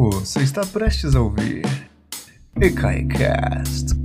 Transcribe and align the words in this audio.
Você 0.00 0.42
está 0.44 0.64
prestes 0.64 1.16
a 1.16 1.20
ouvir 1.20 1.64
EKAICAST 2.54 3.96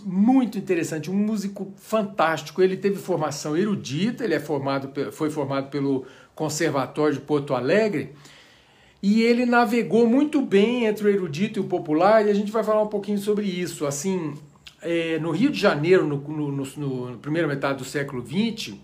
Muito 0.00 0.56
interessante, 0.58 1.10
um 1.10 1.14
músico 1.14 1.72
fantástico. 1.76 2.62
Ele 2.62 2.76
teve 2.76 2.96
formação 2.96 3.56
erudita, 3.56 4.22
ele 4.22 4.34
é 4.34 4.40
formado, 4.40 4.92
foi 5.10 5.30
formado 5.30 5.70
pelo 5.70 6.06
Conservatório 6.34 7.14
de 7.14 7.20
Porto 7.20 7.54
Alegre 7.54 8.14
e 9.08 9.22
ele 9.22 9.46
navegou 9.46 10.04
muito 10.04 10.42
bem 10.42 10.84
entre 10.84 11.06
o 11.06 11.08
erudito 11.08 11.60
e 11.60 11.62
o 11.62 11.64
popular, 11.66 12.26
e 12.26 12.28
a 12.28 12.34
gente 12.34 12.50
vai 12.50 12.64
falar 12.64 12.82
um 12.82 12.88
pouquinho 12.88 13.18
sobre 13.18 13.46
isso. 13.46 13.86
Assim, 13.86 14.34
é, 14.82 15.16
no 15.20 15.30
Rio 15.30 15.48
de 15.48 15.60
Janeiro, 15.60 16.04
no, 16.04 16.16
no, 16.16 16.50
no, 16.50 17.10
no 17.10 17.18
primeira 17.18 17.46
metade 17.46 17.78
do 17.78 17.84
século 17.84 18.20
XX, 18.26 18.74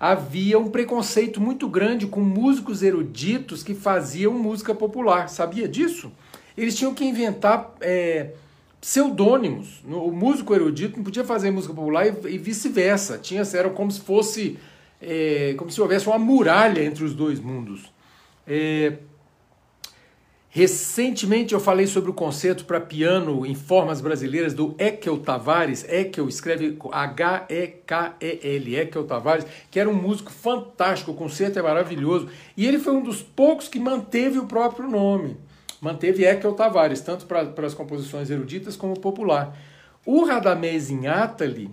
havia 0.00 0.58
um 0.58 0.68
preconceito 0.68 1.40
muito 1.40 1.68
grande 1.68 2.08
com 2.08 2.20
músicos 2.20 2.82
eruditos 2.82 3.62
que 3.62 3.72
faziam 3.72 4.32
música 4.32 4.74
popular. 4.74 5.28
Sabia 5.28 5.68
disso? 5.68 6.10
Eles 6.56 6.74
tinham 6.76 6.92
que 6.92 7.04
inventar 7.04 7.72
é, 7.80 8.32
pseudônimos. 8.80 9.80
O 9.86 10.10
músico 10.10 10.52
erudito 10.56 10.96
não 10.96 11.04
podia 11.04 11.22
fazer 11.22 11.52
música 11.52 11.72
popular 11.72 12.04
e, 12.04 12.34
e 12.34 12.36
vice-versa. 12.36 13.16
Tinha, 13.16 13.44
era 13.54 13.70
como 13.70 13.92
se 13.92 14.00
fosse, 14.00 14.58
é, 15.00 15.54
como 15.56 15.70
se 15.70 15.80
houvesse 15.80 16.08
uma 16.08 16.18
muralha 16.18 16.82
entre 16.82 17.04
os 17.04 17.14
dois 17.14 17.38
mundos. 17.38 17.92
É, 18.44 18.94
Recentemente 20.54 21.54
eu 21.54 21.60
falei 21.60 21.86
sobre 21.86 22.10
o 22.10 22.12
concerto 22.12 22.66
para 22.66 22.78
piano 22.78 23.46
em 23.46 23.54
formas 23.54 24.02
brasileiras 24.02 24.52
do 24.52 24.74
Ekel 24.76 25.16
Tavares. 25.16 25.82
Ekel 25.88 26.28
escreve 26.28 26.76
H-E-K-E-L, 26.92 28.76
Ekel 28.76 29.04
Tavares, 29.04 29.46
que 29.70 29.80
era 29.80 29.88
um 29.88 29.94
músico 29.94 30.30
fantástico, 30.30 31.12
o 31.12 31.14
concerto 31.14 31.58
é 31.58 31.62
maravilhoso. 31.62 32.28
E 32.54 32.66
ele 32.66 32.78
foi 32.78 32.92
um 32.92 33.02
dos 33.02 33.22
poucos 33.22 33.66
que 33.66 33.80
manteve 33.80 34.38
o 34.38 34.46
próprio 34.46 34.86
nome. 34.90 35.38
Manteve 35.80 36.26
Ekel 36.26 36.52
Tavares, 36.52 37.00
tanto 37.00 37.24
para 37.24 37.66
as 37.66 37.72
composições 37.72 38.28
eruditas 38.28 38.76
como 38.76 39.00
popular. 39.00 39.56
O 40.04 40.22
Radamés 40.22 40.90
Atali, 41.06 41.70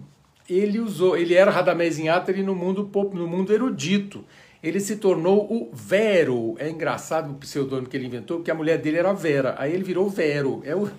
ele 0.49 0.79
usou, 0.79 1.17
ele 1.17 1.33
era 1.33 1.51
Radamés 1.51 1.99
Atali 2.07 2.43
no 2.43 2.55
mundo, 2.55 2.89
no 3.13 3.27
mundo 3.27 3.51
erudito 3.51 4.23
ele 4.61 4.79
se 4.79 4.97
tornou 4.97 5.51
o 5.51 5.69
Vero. 5.73 6.55
É 6.59 6.69
engraçado 6.69 7.31
o 7.31 7.35
pseudônimo 7.35 7.87
que 7.87 7.95
ele 7.95 8.07
inventou, 8.07 8.37
porque 8.37 8.51
a 8.51 8.55
mulher 8.55 8.77
dele 8.77 8.97
era 8.97 9.13
Vera. 9.13 9.55
Aí 9.57 9.73
ele 9.73 9.83
virou 9.83 10.09
Vero. 10.09 10.61
É 10.65 10.75
o... 10.75 10.89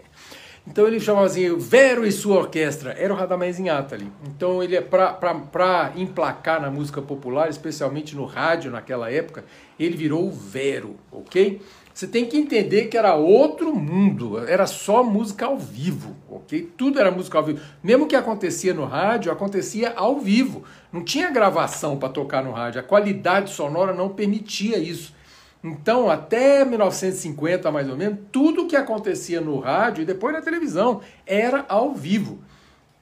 então 0.66 0.86
ele 0.86 0.98
chamava 0.98 1.26
assim, 1.26 1.56
Vero 1.58 2.06
e 2.06 2.10
sua 2.10 2.38
orquestra. 2.38 2.92
Era 2.92 3.12
o 3.12 3.16
Radamés 3.16 3.60
Atali. 3.60 4.10
Então 4.26 4.62
ele 4.62 4.76
é 4.76 4.80
para 4.80 5.92
emplacar 5.96 6.60
na 6.60 6.70
música 6.70 7.02
popular, 7.02 7.50
especialmente 7.50 8.16
no 8.16 8.24
rádio 8.24 8.70
naquela 8.70 9.10
época, 9.10 9.44
ele 9.78 9.96
virou 9.96 10.26
o 10.26 10.32
Vero, 10.32 10.96
ok? 11.12 11.60
Você 11.94 12.08
tem 12.08 12.26
que 12.26 12.36
entender 12.36 12.86
que 12.86 12.98
era 12.98 13.14
outro 13.14 13.72
mundo, 13.72 14.44
era 14.48 14.66
só 14.66 15.04
música 15.04 15.46
ao 15.46 15.56
vivo, 15.56 16.16
ok? 16.28 16.72
Tudo 16.76 16.98
era 16.98 17.08
música 17.08 17.38
ao 17.38 17.44
vivo. 17.44 17.60
Mesmo 17.80 18.08
que 18.08 18.16
acontecia 18.16 18.74
no 18.74 18.84
rádio, 18.84 19.30
acontecia 19.30 19.92
ao 19.94 20.18
vivo. 20.18 20.64
Não 20.92 21.04
tinha 21.04 21.30
gravação 21.30 21.96
para 21.96 22.08
tocar 22.08 22.42
no 22.42 22.50
rádio, 22.50 22.80
a 22.80 22.84
qualidade 22.84 23.50
sonora 23.50 23.94
não 23.94 24.08
permitia 24.08 24.76
isso. 24.76 25.14
Então, 25.62 26.10
até 26.10 26.64
1950, 26.64 27.70
mais 27.70 27.88
ou 27.88 27.96
menos, 27.96 28.18
tudo 28.32 28.66
que 28.66 28.74
acontecia 28.74 29.40
no 29.40 29.60
rádio 29.60 30.02
e 30.02 30.04
depois 30.04 30.34
na 30.34 30.42
televisão 30.42 31.00
era 31.24 31.64
ao 31.68 31.94
vivo. 31.94 32.40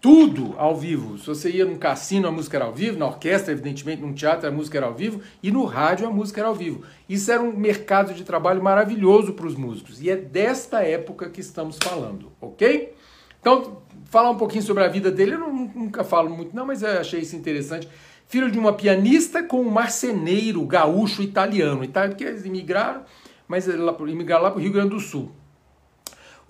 Tudo 0.02 0.56
ao 0.58 0.76
vivo. 0.76 1.16
Se 1.16 1.28
você 1.28 1.48
ia 1.48 1.64
num 1.64 1.78
cassino, 1.78 2.26
a 2.26 2.32
música 2.32 2.56
era 2.56 2.64
ao 2.64 2.74
vivo, 2.74 2.98
na 2.98 3.06
orquestra, 3.06 3.52
evidentemente, 3.52 4.02
num 4.02 4.12
teatro, 4.12 4.48
a 4.48 4.50
música 4.50 4.76
era 4.76 4.86
ao 4.86 4.94
vivo, 4.94 5.20
e 5.40 5.48
no 5.52 5.64
rádio 5.64 6.08
a 6.08 6.10
música 6.10 6.40
era 6.40 6.48
ao 6.48 6.56
vivo. 6.56 6.82
Isso 7.08 7.30
era 7.30 7.40
um 7.40 7.56
mercado 7.56 8.12
de 8.12 8.24
trabalho 8.24 8.60
maravilhoso 8.60 9.32
para 9.32 9.46
os 9.46 9.54
músicos. 9.54 10.02
E 10.02 10.10
é 10.10 10.16
desta 10.16 10.82
época 10.82 11.30
que 11.30 11.40
estamos 11.40 11.78
falando, 11.80 12.32
ok? 12.40 12.92
Então, 13.40 13.80
falar 14.06 14.30
um 14.30 14.36
pouquinho 14.36 14.64
sobre 14.64 14.82
a 14.82 14.88
vida 14.88 15.08
dele, 15.08 15.34
eu 15.34 15.38
nunca 15.38 16.02
falo 16.02 16.28
muito, 16.28 16.54
não, 16.54 16.66
mas 16.66 16.82
eu 16.82 16.98
achei 16.98 17.20
isso 17.20 17.36
interessante. 17.36 17.88
Filho 18.26 18.50
de 18.50 18.58
uma 18.58 18.72
pianista 18.72 19.40
com 19.40 19.60
um 19.60 19.70
marceneiro 19.70 20.66
gaúcho 20.66 21.22
italiano. 21.22 21.84
Itália, 21.84 22.08
porque 22.08 22.24
eles 22.24 22.44
imigraram, 22.44 23.04
mas 23.46 23.68
imigraram 23.68 24.42
lá 24.42 24.50
para 24.50 24.58
o 24.58 24.62
Rio 24.62 24.72
Grande 24.72 24.90
do 24.90 24.98
Sul. 24.98 25.30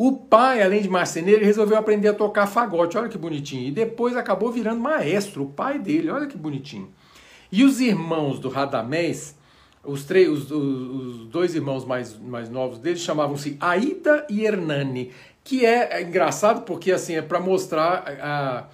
O 0.04 0.10
pai, 0.10 0.60
além 0.60 0.82
de 0.82 0.88
marceneiro, 0.88 1.44
resolveu 1.44 1.78
aprender 1.78 2.08
a 2.08 2.12
tocar 2.12 2.48
fagote, 2.48 2.98
olha 2.98 3.08
que 3.08 3.16
bonitinho. 3.16 3.68
E 3.68 3.70
depois 3.70 4.16
acabou 4.16 4.50
virando 4.50 4.80
maestro, 4.80 5.44
o 5.44 5.46
pai 5.46 5.78
dele, 5.78 6.10
olha 6.10 6.26
que 6.26 6.36
bonitinho. 6.36 6.92
E 7.52 7.62
os 7.62 7.78
irmãos 7.78 8.40
do 8.40 8.48
Radamés, 8.48 9.36
os, 9.84 10.02
três, 10.02 10.28
os, 10.28 10.50
os, 10.50 11.26
dois 11.26 11.54
irmãos 11.54 11.84
mais, 11.84 12.18
mais 12.18 12.50
novos 12.50 12.80
dele 12.80 12.98
chamavam-se 12.98 13.56
Aida 13.60 14.26
e 14.28 14.44
Hernani, 14.44 15.12
que 15.44 15.64
é, 15.64 16.00
é 16.00 16.02
engraçado 16.02 16.62
porque 16.62 16.90
assim 16.90 17.14
é 17.14 17.22
para 17.22 17.38
mostrar 17.38 18.02
a, 18.20 18.64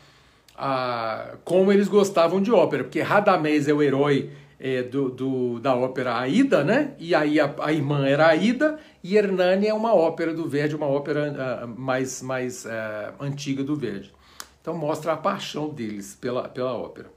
a, 0.56 1.36
como 1.44 1.70
eles 1.70 1.88
gostavam 1.88 2.40
de 2.40 2.50
ópera, 2.50 2.84
porque 2.84 3.02
Radamés 3.02 3.68
é 3.68 3.74
o 3.74 3.82
herói 3.82 4.30
é, 4.60 4.82
do, 4.82 5.08
do, 5.10 5.60
da 5.60 5.74
ópera 5.74 6.16
Aida, 6.16 6.64
né? 6.64 6.94
E 6.98 7.14
aí 7.14 7.38
a, 7.38 7.54
a, 7.60 7.72
irmã 7.72 8.06
era 8.06 8.26
Aida 8.26 8.78
e 9.02 9.16
Hernani 9.16 9.68
é 9.68 9.74
uma 9.74 9.94
ópera 9.94 10.34
do 10.34 10.48
Verdi, 10.48 10.74
uma 10.74 10.88
ópera 10.88 11.64
uh, 11.64 11.80
mais, 11.80 12.20
mais 12.22 12.64
uh, 12.64 13.14
antiga 13.20 13.62
do 13.62 13.76
Verdi. 13.76 14.12
Então 14.60 14.76
mostra 14.76 15.12
a 15.12 15.16
paixão 15.16 15.68
deles 15.68 16.16
pela, 16.20 16.48
pela 16.48 16.74
ópera. 16.74 17.10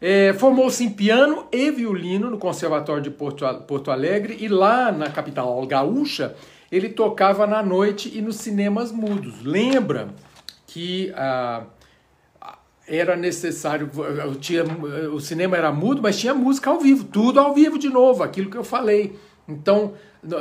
É, 0.00 0.32
Formou-se 0.32 0.82
em 0.82 0.90
piano 0.90 1.46
e 1.52 1.70
violino 1.70 2.28
no 2.28 2.38
Conservatório 2.38 3.02
de 3.02 3.10
Porto, 3.10 3.46
Porto 3.68 3.90
Alegre 3.90 4.36
e 4.40 4.48
lá 4.48 4.90
na 4.90 5.08
capital 5.10 5.64
gaúcha 5.66 6.34
ele 6.72 6.88
tocava 6.88 7.46
na 7.46 7.62
noite 7.62 8.10
e 8.12 8.20
nos 8.22 8.36
cinemas 8.36 8.90
mudos. 8.90 9.44
Lembra 9.44 10.08
que 10.66 11.12
ah, 11.14 11.64
era 12.86 13.16
necessário, 13.16 13.90
tinha, 14.40 14.64
o 15.12 15.20
cinema 15.20 15.56
era 15.56 15.70
mudo, 15.72 16.02
mas 16.02 16.18
tinha 16.18 16.34
música 16.34 16.70
ao 16.70 16.80
vivo, 16.80 17.04
tudo 17.04 17.38
ao 17.38 17.54
vivo 17.54 17.78
de 17.78 17.88
novo, 17.88 18.22
aquilo 18.22 18.50
que 18.50 18.56
eu 18.56 18.64
falei. 18.64 19.16
Então, 19.48 19.94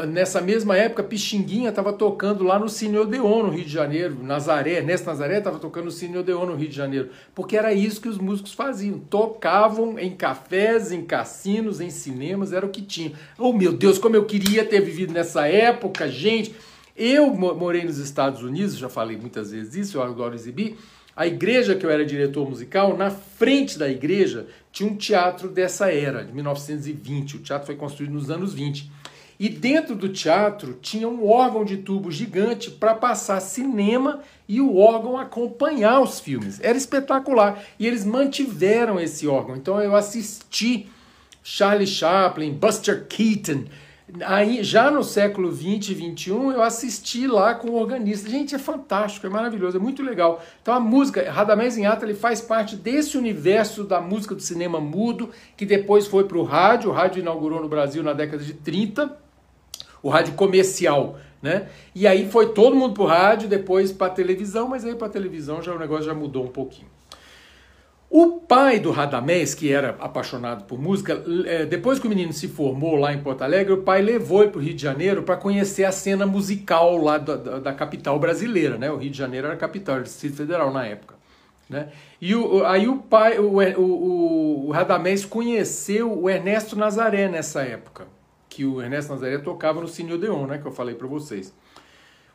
nessa 0.07 0.39
mesma 0.39 0.77
época, 0.77 1.03
Pixinguinha 1.03 1.69
estava 1.69 1.91
tocando 1.91 2.43
lá 2.43 2.59
no 2.59 2.69
Cine 2.69 2.97
Odeon, 2.99 3.43
no 3.43 3.49
Rio 3.49 3.65
de 3.65 3.71
Janeiro, 3.71 4.17
Nazaré, 4.21 4.81
Nessa 4.81 5.05
Nazaré 5.05 5.39
estava 5.39 5.59
tocando 5.59 5.85
no 5.85 5.91
Cine 5.91 6.17
Odeon, 6.17 6.45
no 6.45 6.55
Rio 6.55 6.69
de 6.69 6.75
Janeiro, 6.75 7.09
porque 7.33 7.57
era 7.57 7.73
isso 7.73 7.99
que 7.99 8.07
os 8.07 8.17
músicos 8.17 8.53
faziam, 8.53 8.99
tocavam 8.99 9.97
em 9.97 10.11
cafés, 10.11 10.91
em 10.91 11.03
cassinos, 11.03 11.81
em 11.81 11.89
cinemas, 11.89 12.53
era 12.53 12.65
o 12.65 12.69
que 12.69 12.81
tinha. 12.81 13.13
Oh 13.37 13.53
meu 13.53 13.73
Deus, 13.73 13.97
como 13.97 14.15
eu 14.15 14.25
queria 14.25 14.63
ter 14.63 14.81
vivido 14.81 15.13
nessa 15.13 15.47
época, 15.47 16.09
gente! 16.09 16.55
Eu 16.95 17.33
morei 17.33 17.83
nos 17.83 17.97
Estados 17.97 18.43
Unidos, 18.43 18.77
já 18.77 18.89
falei 18.89 19.17
muitas 19.17 19.51
vezes 19.51 19.87
isso, 19.87 19.97
eu 19.97 20.03
agora 20.03 20.35
exibi, 20.35 20.77
a 21.15 21.27
igreja 21.27 21.75
que 21.75 21.85
eu 21.85 21.89
era 21.89 22.05
diretor 22.05 22.49
musical, 22.49 22.95
na 22.95 23.09
frente 23.09 23.77
da 23.77 23.89
igreja 23.89 24.47
tinha 24.71 24.89
um 24.89 24.95
teatro 24.95 25.49
dessa 25.49 25.91
era, 25.91 26.23
de 26.23 26.33
1920. 26.33 27.37
O 27.37 27.39
teatro 27.39 27.65
foi 27.65 27.75
construído 27.75 28.13
nos 28.13 28.29
anos 28.31 28.53
20. 28.53 28.89
E 29.39 29.49
dentro 29.49 29.95
do 29.95 30.07
teatro 30.07 30.77
tinha 30.81 31.07
um 31.07 31.27
órgão 31.27 31.65
de 31.65 31.77
tubo 31.77 32.11
gigante 32.11 32.69
para 32.69 32.93
passar 32.93 33.39
cinema 33.39 34.21
e 34.47 34.61
o 34.61 34.77
órgão 34.77 35.17
acompanhar 35.17 35.99
os 35.99 36.19
filmes. 36.19 36.59
Era 36.61 36.77
espetacular. 36.77 37.61
E 37.79 37.87
eles 37.87 38.05
mantiveram 38.05 38.99
esse 38.99 39.27
órgão. 39.27 39.55
Então 39.55 39.81
eu 39.81 39.95
assisti 39.95 40.87
Charlie 41.43 41.87
Chaplin, 41.87 42.53
Buster 42.53 43.07
Keaton, 43.07 43.65
Aí, 44.25 44.61
já 44.61 44.91
no 44.91 45.03
século 45.03 45.49
20 45.49 45.89
e 45.89 45.93
21, 45.93 46.51
eu 46.51 46.61
assisti 46.61 47.27
lá 47.27 47.55
com 47.55 47.69
o 47.69 47.75
organista. 47.75 48.29
Gente, 48.29 48.53
é 48.53 48.59
fantástico, 48.59 49.25
é 49.25 49.29
maravilhoso, 49.29 49.77
é 49.77 49.79
muito 49.79 50.03
legal. 50.03 50.43
Então 50.61 50.73
a 50.73 50.79
música, 50.79 51.31
Radamés 51.31 51.77
Inhata, 51.77 52.05
ele 52.05 52.13
faz 52.13 52.41
parte 52.41 52.75
desse 52.75 53.17
universo 53.17 53.85
da 53.85 54.01
música 54.01 54.35
do 54.35 54.41
cinema 54.41 54.81
mudo, 54.81 55.29
que 55.55 55.65
depois 55.65 56.07
foi 56.07 56.25
para 56.25 56.37
o 56.37 56.43
rádio. 56.43 56.89
O 56.89 56.93
rádio 56.93 57.21
inaugurou 57.21 57.61
no 57.61 57.69
Brasil 57.69 58.03
na 58.03 58.11
década 58.11 58.43
de 58.43 58.53
30, 58.53 59.17
o 60.03 60.09
rádio 60.09 60.33
comercial, 60.33 61.17
né? 61.41 61.69
E 61.95 62.05
aí 62.05 62.29
foi 62.29 62.49
todo 62.53 62.75
mundo 62.75 62.93
para 62.93 63.03
o 63.03 63.07
rádio, 63.07 63.47
depois 63.47 63.93
para 63.93 64.07
a 64.07 64.09
televisão, 64.09 64.67
mas 64.67 64.83
aí 64.83 64.95
para 64.95 65.07
a 65.07 65.11
televisão 65.11 65.61
já 65.61 65.73
o 65.73 65.79
negócio 65.79 66.05
já 66.05 66.13
mudou 66.13 66.43
um 66.43 66.49
pouquinho. 66.49 66.89
O 68.13 68.41
pai 68.41 68.77
do 68.77 68.91
Radamés, 68.91 69.55
que 69.55 69.71
era 69.71 69.95
apaixonado 69.97 70.65
por 70.65 70.77
música, 70.77 71.23
é, 71.45 71.65
depois 71.65 71.97
que 71.97 72.07
o 72.07 72.09
menino 72.09 72.33
se 72.33 72.49
formou 72.49 72.97
lá 72.97 73.13
em 73.13 73.23
Porto 73.23 73.41
Alegre, 73.41 73.71
o 73.71 73.83
pai 73.83 74.01
levou 74.01 74.41
ele 74.41 74.51
para 74.51 74.59
o 74.59 74.61
Rio 74.61 74.73
de 74.73 74.81
Janeiro 74.81 75.23
para 75.23 75.37
conhecer 75.37 75.85
a 75.85 75.93
cena 75.93 76.25
musical 76.25 76.97
lá 76.97 77.17
da, 77.17 77.37
da, 77.37 77.59
da, 77.59 77.73
capital 77.73 78.19
brasileira. 78.19 78.77
Né? 78.77 78.91
O 78.91 78.97
Rio 78.97 79.09
de 79.09 79.17
Janeiro 79.17 79.47
era 79.47 79.55
a 79.55 79.57
capital, 79.57 79.95
era 79.95 80.01
o 80.01 80.03
Distrito 80.03 80.35
Federal 80.35 80.73
na 80.73 80.85
época. 80.85 81.15
Né? 81.69 81.87
E 82.19 82.35
o, 82.35 82.65
aí 82.65 82.85
o 82.85 82.97
pai, 82.97 83.39
o, 83.39 83.55
o, 83.79 84.67
o 84.67 84.71
Radamés 84.71 85.23
conheceu 85.23 86.11
o 86.11 86.29
Ernesto 86.29 86.75
Nazaré 86.75 87.29
nessa 87.29 87.61
época, 87.61 88.07
que 88.49 88.65
o 88.65 88.81
Ernesto 88.81 89.13
Nazaré 89.13 89.37
tocava 89.37 89.79
no 89.79 89.87
Cine 89.87 90.11
Odeon, 90.11 90.47
né, 90.47 90.57
que 90.57 90.67
eu 90.67 90.71
falei 90.73 90.95
para 90.95 91.07
vocês. 91.07 91.53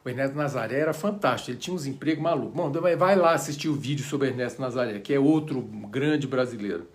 O 0.06 0.08
Ernesto 0.08 0.36
Nazaré 0.36 0.78
era 0.78 0.92
fantástico, 0.92 1.50
ele 1.50 1.58
tinha 1.58 1.74
uns 1.74 1.84
empregos 1.84 2.22
malucos. 2.22 2.54
Bom, 2.54 2.70
vai 2.96 3.16
lá 3.16 3.32
assistir 3.32 3.68
o 3.68 3.74
vídeo 3.74 4.04
sobre 4.04 4.28
Ernesto 4.28 4.62
Nazaré, 4.62 5.00
que 5.00 5.12
é 5.12 5.18
outro 5.18 5.60
grande 5.60 6.28
brasileiro. 6.28 6.86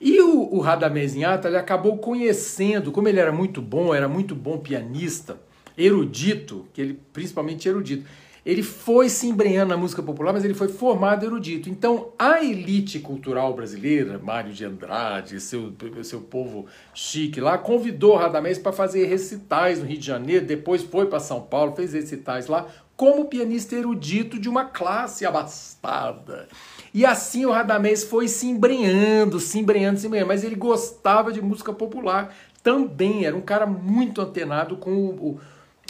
E 0.00 0.20
o, 0.20 0.54
o 0.54 0.60
Radamés 0.60 1.16
Inhata, 1.16 1.48
ele 1.48 1.56
acabou 1.56 1.98
conhecendo, 1.98 2.92
como 2.92 3.08
ele 3.08 3.18
era 3.18 3.32
muito 3.32 3.60
bom, 3.60 3.92
era 3.92 4.06
muito 4.06 4.36
bom 4.36 4.58
pianista, 4.58 5.36
erudito, 5.76 6.64
que 6.72 6.80
ele 6.80 7.00
principalmente 7.12 7.68
erudito, 7.68 8.08
ele 8.44 8.62
foi 8.62 9.08
se 9.08 9.26
embrenhando 9.26 9.70
na 9.70 9.76
música 9.76 10.02
popular, 10.02 10.32
mas 10.32 10.44
ele 10.44 10.52
foi 10.52 10.68
formado 10.68 11.24
erudito. 11.24 11.70
Então, 11.70 12.12
a 12.18 12.44
elite 12.44 12.98
cultural 12.98 13.54
brasileira, 13.54 14.18
Mário 14.18 14.52
de 14.52 14.64
Andrade, 14.64 15.40
seu, 15.40 15.72
seu 16.02 16.20
povo 16.20 16.66
chique 16.92 17.40
lá, 17.40 17.56
convidou 17.56 18.16
Radamés 18.16 18.58
para 18.58 18.72
fazer 18.72 19.06
recitais 19.06 19.78
no 19.78 19.86
Rio 19.86 19.98
de 19.98 20.06
Janeiro, 20.06 20.44
depois 20.44 20.82
foi 20.82 21.06
para 21.06 21.20
São 21.20 21.40
Paulo, 21.40 21.74
fez 21.74 21.94
recitais 21.94 22.46
lá, 22.46 22.66
como 22.96 23.24
pianista 23.24 23.74
erudito 23.74 24.38
de 24.38 24.48
uma 24.48 24.66
classe 24.66 25.24
abastada. 25.24 26.46
E 26.92 27.04
assim 27.04 27.46
o 27.46 27.50
Radamés 27.50 28.04
foi 28.04 28.28
se 28.28 28.46
embrenhando, 28.46 29.40
se 29.40 29.58
embrenhando, 29.58 29.98
se 29.98 30.06
embrenhando, 30.06 30.28
mas 30.28 30.44
ele 30.44 30.54
gostava 30.54 31.32
de 31.32 31.40
música 31.40 31.72
popular 31.72 32.34
também, 32.62 33.26
era 33.26 33.36
um 33.36 33.42
cara 33.42 33.66
muito 33.66 34.20
antenado 34.22 34.76
com 34.76 34.90
o, 34.90 35.28
o 35.28 35.40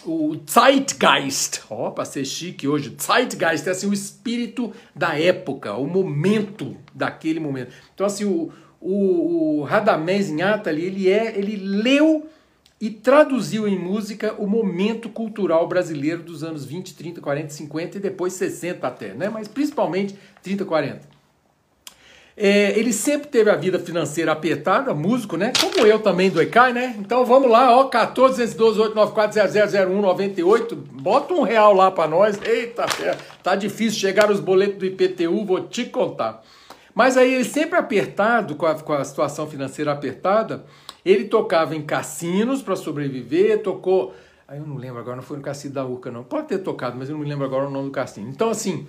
o 0.07 0.37
Zeitgeist, 0.49 1.63
ó, 1.71 1.91
para 1.91 2.05
ser 2.05 2.25
chique 2.25 2.69
hoje, 2.69 2.95
Zeitgeist 3.01 3.67
é 3.67 3.71
assim 3.71 3.87
o 3.87 3.93
espírito 3.93 4.73
da 4.95 5.19
época, 5.19 5.75
o 5.75 5.87
momento 5.87 6.77
daquele 6.95 7.41
momento. 7.41 7.73
Então 7.95 8.07
assim, 8.07 8.25
o, 8.25 8.53
o, 8.81 9.61
o 9.61 9.63
Radamés 9.63 10.29
Inhatali, 10.29 10.85
ele 10.85 11.11
é, 11.11 11.37
ele 11.37 11.57
leu 11.57 12.29
e 12.81 12.91
traduziu 12.91 13.67
em 13.67 13.79
música 13.79 14.35
o 14.35 14.47
momento 14.47 15.09
cultural 15.09 15.67
brasileiro 15.67 16.23
dos 16.23 16.45
anos 16.45 16.65
20, 16.65 16.95
30, 16.95 17.21
40, 17.21 17.49
50 17.49 17.97
e 17.97 18.01
depois 18.01 18.33
60 18.35 18.87
até, 18.87 19.15
né? 19.15 19.29
Mas 19.31 19.49
principalmente 19.49 20.15
30, 20.43 20.65
40. 20.65 21.14
É, 22.37 22.77
ele 22.77 22.93
sempre 22.93 23.29
teve 23.29 23.49
a 23.49 23.55
vida 23.55 23.79
financeira 23.79 24.33
apertada, 24.33 24.93
músico, 24.93 25.37
né? 25.37 25.53
Como 25.61 25.87
eu 25.87 26.01
também 26.01 26.31
do 26.31 26.43
ECAI, 26.43 26.73
né? 26.73 26.97
Então 26.99 27.25
vamos 27.25 27.49
lá, 27.49 27.79
ó, 27.79 27.85
14 27.85 28.43
894 28.43 30.77
Bota 30.77 31.33
um 31.33 31.43
real 31.43 31.73
lá 31.73 31.93
para 31.93 32.09
nós. 32.09 32.37
Eita, 32.43 32.87
tá 33.41 33.55
difícil 33.55 34.01
chegar 34.01 34.33
os 34.33 34.41
boletos 34.41 34.79
do 34.79 34.87
IPTU, 34.87 35.45
vou 35.45 35.69
te 35.69 35.85
contar. 35.85 36.43
Mas 36.93 37.17
aí 37.17 37.35
ele 37.35 37.45
sempre 37.45 37.79
apertado, 37.79 38.57
com 38.57 38.67
a, 38.67 38.75
com 38.75 38.93
a 38.93 39.05
situação 39.05 39.47
financeira 39.47 39.93
apertada, 39.93 40.65
ele 41.05 41.25
tocava 41.25 41.77
em 41.77 41.83
cassinos 41.83 42.63
para 42.63 42.75
sobreviver, 42.75 43.63
tocou. 43.63 44.13
Aí 44.47 44.59
eu 44.59 44.67
não 44.67 44.77
lembro 44.77 45.01
agora, 45.01 45.17
não 45.17 45.23
foi 45.23 45.37
no 45.37 45.43
cassino 45.43 45.75
da 45.75 45.85
UCA, 45.85 46.11
não. 46.11 46.25
Pode 46.25 46.49
ter 46.49 46.59
tocado, 46.59 46.97
mas 46.99 47.09
eu 47.09 47.15
não 47.15 47.23
me 47.23 47.29
lembro 47.29 47.45
agora 47.45 47.67
o 47.67 47.71
nome 47.71 47.87
do 47.87 47.93
cassino. 47.93 48.29
Então, 48.29 48.51
assim, 48.51 48.87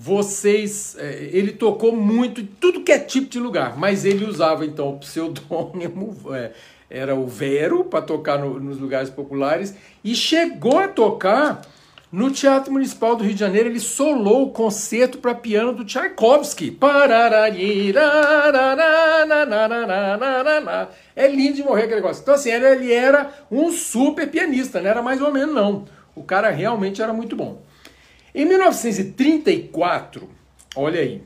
vocês. 0.00 0.96
É, 0.98 1.28
ele 1.30 1.52
tocou 1.52 1.94
muito 1.94 2.40
em 2.40 2.46
tudo 2.46 2.80
que 2.80 2.90
é 2.90 2.98
tipo 2.98 3.28
de 3.28 3.38
lugar, 3.38 3.76
mas 3.76 4.04
ele 4.04 4.24
usava 4.24 4.64
então 4.64 4.94
o 4.94 4.98
pseudônimo, 4.98 6.16
é, 6.34 6.52
era 6.88 7.14
o 7.14 7.26
Vero, 7.26 7.84
para 7.84 8.00
tocar 8.00 8.38
no, 8.38 8.58
nos 8.58 8.78
lugares 8.78 9.10
populares, 9.10 9.74
e 10.02 10.14
chegou 10.14 10.78
a 10.78 10.88
tocar 10.88 11.62
no 12.10 12.30
Teatro 12.30 12.72
Municipal 12.72 13.14
do 13.14 13.22
Rio 13.22 13.34
de 13.34 13.40
Janeiro. 13.40 13.68
Ele 13.68 13.78
solou 13.78 14.46
o 14.46 14.50
concerto 14.50 15.18
para 15.18 15.34
piano 15.34 15.72
do 15.72 15.84
Tchaikovsky. 15.84 16.70
É 21.14 21.28
lindo 21.28 21.56
de 21.56 21.62
morrer 21.62 21.82
aquele 21.82 21.96
negócio. 21.96 22.22
Então, 22.22 22.34
assim, 22.34 22.50
ele 22.50 22.92
era 22.92 23.30
um 23.50 23.70
super 23.70 24.28
pianista, 24.28 24.80
não 24.80 24.90
era 24.90 25.02
mais 25.02 25.20
ou 25.20 25.30
menos, 25.30 25.54
não. 25.54 25.84
O 26.16 26.24
cara 26.24 26.50
realmente 26.50 27.00
era 27.00 27.12
muito 27.12 27.36
bom. 27.36 27.62
Em 28.34 28.44
1934, 28.44 30.28
olha 30.76 31.00
aí, 31.00 31.22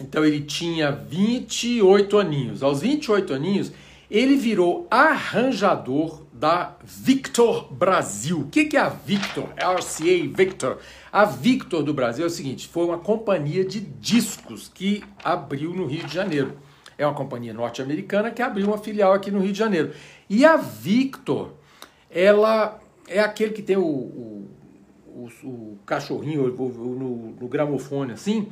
então 0.00 0.24
ele 0.24 0.40
tinha 0.40 0.90
28 0.90 2.18
aninhos. 2.18 2.62
Aos 2.62 2.80
28 2.80 3.34
aninhos, 3.34 3.72
ele 4.10 4.36
virou 4.36 4.86
arranjador 4.90 6.22
da 6.32 6.74
Victor 6.82 7.72
Brasil. 7.72 8.40
O 8.40 8.48
que 8.48 8.76
é 8.76 8.80
a 8.80 8.88
Victor? 8.88 9.48
RCA 9.56 10.34
Victor. 10.34 10.78
A 11.12 11.24
Victor 11.24 11.82
do 11.82 11.94
Brasil 11.94 12.24
é 12.24 12.26
o 12.26 12.30
seguinte: 12.30 12.66
foi 12.66 12.84
uma 12.84 12.98
companhia 12.98 13.64
de 13.64 13.80
discos 13.80 14.70
que 14.72 15.04
abriu 15.22 15.74
no 15.74 15.86
Rio 15.86 16.04
de 16.04 16.14
Janeiro. 16.14 16.58
É 16.98 17.06
uma 17.06 17.14
companhia 17.14 17.54
norte-americana 17.54 18.30
que 18.30 18.42
abriu 18.42 18.66
uma 18.66 18.78
filial 18.78 19.12
aqui 19.12 19.30
no 19.30 19.40
Rio 19.40 19.52
de 19.52 19.58
Janeiro. 19.58 19.92
E 20.28 20.44
a 20.44 20.56
Victor, 20.56 21.52
ela 22.10 22.80
é 23.06 23.20
aquele 23.20 23.52
que 23.52 23.62
tem 23.62 23.76
o, 23.76 23.84
o 23.84 24.50
o, 25.14 25.28
o 25.44 25.78
cachorrinho 25.84 26.48
no, 26.48 27.32
no 27.40 27.48
gramofone 27.48 28.12
assim, 28.12 28.48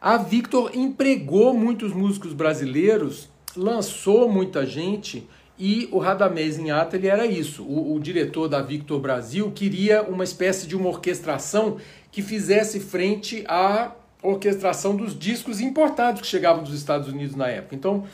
a 0.00 0.16
Victor 0.16 0.70
empregou 0.74 1.52
muitos 1.52 1.92
músicos 1.92 2.32
brasileiros, 2.32 3.28
lançou 3.56 4.28
muita 4.28 4.64
gente 4.64 5.28
e 5.58 5.88
o 5.90 5.98
Radamés 5.98 6.56
Inhata 6.56 6.96
ele 6.96 7.08
era 7.08 7.26
isso. 7.26 7.64
O, 7.64 7.94
o, 7.94 8.00
diretor 8.00 8.48
da 8.48 8.62
Victor 8.62 9.00
Brasil 9.00 9.50
queria 9.50 10.02
uma 10.02 10.22
espécie 10.22 10.68
de 10.68 10.76
uma 10.76 10.88
orquestração 10.88 11.78
que 12.12 12.22
fizesse 12.22 12.78
frente 12.78 13.44
à 13.48 13.92
orquestração 14.22 14.94
dos 14.94 15.18
discos 15.18 15.60
importados 15.60 16.20
que 16.20 16.26
chegavam 16.28 16.62
dos 16.62 16.74
Estados 16.74 17.08
Unidos 17.08 17.34
na 17.34 17.48
época. 17.48 17.74
Então 17.74 18.04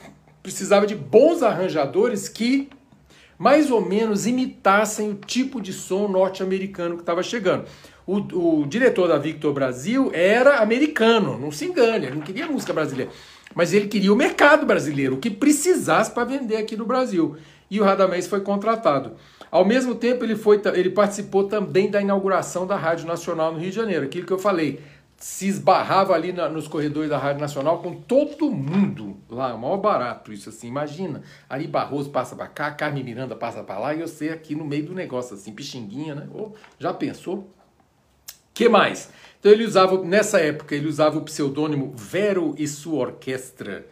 precisava 0.43 0.87
de 0.87 0.95
bons 0.95 1.43
arranjadores 1.43 2.29
que 2.29 2.69
mais 3.45 3.71
ou 3.71 3.79
menos 3.79 4.27
imitassem 4.27 5.11
o 5.11 5.15
tipo 5.15 5.61
de 5.61 5.71
som 5.71 6.09
norte-americano 6.09 6.95
que 6.95 7.03
estava 7.03 7.23
chegando. 7.23 7.67
O, 8.07 8.61
o, 8.63 8.67
diretor 8.67 9.07
da 9.07 9.19
Victor 9.19 9.53
Brasil 9.53 10.11
era 10.15 10.61
americano, 10.61 11.39
não 11.39 11.53
se 11.53 11.67
engane, 11.67 12.07
ele 12.07 12.15
não 12.15 12.23
queria 12.23 12.47
música 12.47 12.73
brasileira, 12.73 13.11
mas 13.55 13.75
ele 13.75 13.87
queria 13.87 14.11
o 14.11 14.17
mercado 14.17 14.65
brasileiro, 14.65 15.17
o 15.17 15.19
que 15.19 15.29
precisasse 15.29 16.11
para 16.11 16.25
vender 16.25 16.57
aqui 16.57 16.75
no 16.75 16.87
Brasil. 16.87 17.37
e 17.71 17.79
o 17.79 17.85
Radamés 17.85 18.27
foi 18.27 18.41
contratado. 18.41 19.13
Ao 19.51 19.65
mesmo 19.65 19.95
tempo, 19.95 20.25
ele, 20.25 20.37
foi, 20.37 20.63
ele 20.73 20.89
participou 20.89 21.45
também 21.45 21.91
da 21.91 22.01
inauguração 22.01 22.67
da 22.67 22.77
Rádio 22.77 23.07
Nacional 23.07 23.53
no 23.53 23.59
Rio 23.59 23.69
de 23.69 23.77
Janeiro, 23.77 24.07
aquilo 24.07 24.27
que 24.27 24.33
eu 24.33 24.39
falei. 24.39 24.81
Se 25.17 25.49
esbarrava 25.49 26.13
ali 26.13 26.33
na, 26.33 26.49
nos 26.49 26.69
corredores 26.69 27.09
da 27.09 27.17
Rádio 27.17 27.41
Nacional 27.41 27.81
com 27.81 27.95
todo 27.95 28.51
mundo 28.51 29.17
lá, 29.29 29.57
maior 29.57 29.79
barato 29.79 30.33
isso 30.33 30.49
assim, 30.49 30.69
imagina. 30.69 31.23
Ari 31.49 31.67
Barroso 31.67 32.11
passa 32.11 32.37
para 32.37 32.47
cá, 32.47 32.71
Carmen 32.71 33.03
Miranda 33.03 33.35
passa 33.35 33.63
para 33.63 33.79
lá 33.79 33.95
e 33.95 34.01
eu 34.01 34.09
sei 34.09 34.31
aqui 34.31 34.55
no 34.55 34.65
meio 34.65 34.87
do 34.87 34.95
negócio 34.95 35.35
assim, 35.35 35.53
pixinguinha, 35.53 36.15
né? 36.15 36.29
Oh, 36.35 36.51
já 36.79 36.93
pensou? 36.93 37.49
que 38.55 38.69
mais? 38.69 39.11
Então 39.41 39.51
ele 39.51 39.65
usava, 39.65 40.03
nessa 40.03 40.41
época, 40.41 40.75
ele 40.75 40.87
usava 40.87 41.19
o 41.19 41.23
pseudônimo 41.23 41.93
Vero 41.97 42.55
e 42.57 42.67
sua 42.69 43.01
orquestra, 43.01 43.85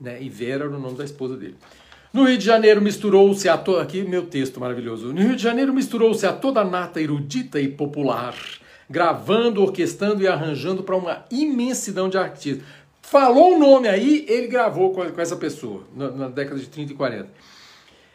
né? 0.00 0.22
E 0.22 0.30
Vera 0.30 0.64
era 0.64 0.74
o 0.74 0.78
nome 0.78 0.96
da 0.96 1.04
esposa 1.04 1.36
dele. 1.36 1.56
No 2.12 2.24
Rio 2.24 2.38
de 2.38 2.44
Janeiro 2.44 2.80
misturou-se 2.80 3.48
a 3.48 3.58
toda. 3.58 3.82
Aqui 3.82 4.02
meu 4.02 4.26
texto 4.26 4.60
maravilhoso. 4.60 5.12
No 5.12 5.20
Rio 5.20 5.34
de 5.34 5.42
Janeiro 5.42 5.74
misturou-se 5.74 6.24
a 6.24 6.32
toda 6.32 6.64
nata 6.64 7.00
erudita 7.00 7.60
e 7.60 7.68
popular, 7.68 8.36
gravando, 8.88 9.62
orquestrando 9.62 10.22
e 10.22 10.28
arranjando 10.28 10.82
para 10.82 10.96
uma 10.96 11.24
imensidão 11.30 12.08
de 12.08 12.18
artistas. 12.18 12.64
Falou 13.02 13.56
o 13.56 13.58
nome 13.58 13.88
aí, 13.88 14.24
ele 14.28 14.46
gravou 14.46 14.92
com, 14.92 15.08
com 15.10 15.20
essa 15.20 15.36
pessoa, 15.36 15.84
na, 15.94 16.10
na, 16.10 16.28
década 16.28 16.58
de 16.58 16.66
30 16.66 16.92
e 16.92 16.96
40. 16.96 17.28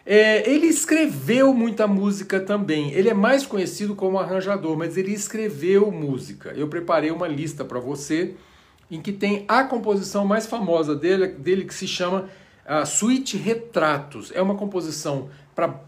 É, 0.06 0.50
ele 0.50 0.66
escreveu 0.66 1.54
muita 1.54 1.86
música 1.86 2.40
também. 2.40 2.92
Ele 2.94 3.10
é 3.10 3.14
mais 3.14 3.46
conhecido 3.46 3.96
como 3.96 4.18
arranjador, 4.18 4.76
mas 4.76 4.98
ele 4.98 5.14
escreveu 5.14 5.92
música. 5.92 6.52
Eu 6.56 6.68
preparei 6.68 7.12
uma 7.12 7.28
lista 7.28 7.64
para 7.64 7.80
você 7.80 8.36
em 8.90 9.00
que 9.00 9.12
tem 9.12 9.46
a 9.48 9.64
composição 9.64 10.26
mais 10.26 10.48
famosa 10.48 10.96
dele, 10.96 11.28
dele 11.28 11.66
que 11.66 11.74
se 11.74 11.88
chama 11.88 12.28
a 12.66 12.86
Suite 12.86 13.38
Retratos. 13.38 14.32
É 14.34 14.42
uma 14.42 14.56
composição 14.56 15.30
para. 15.56 15.80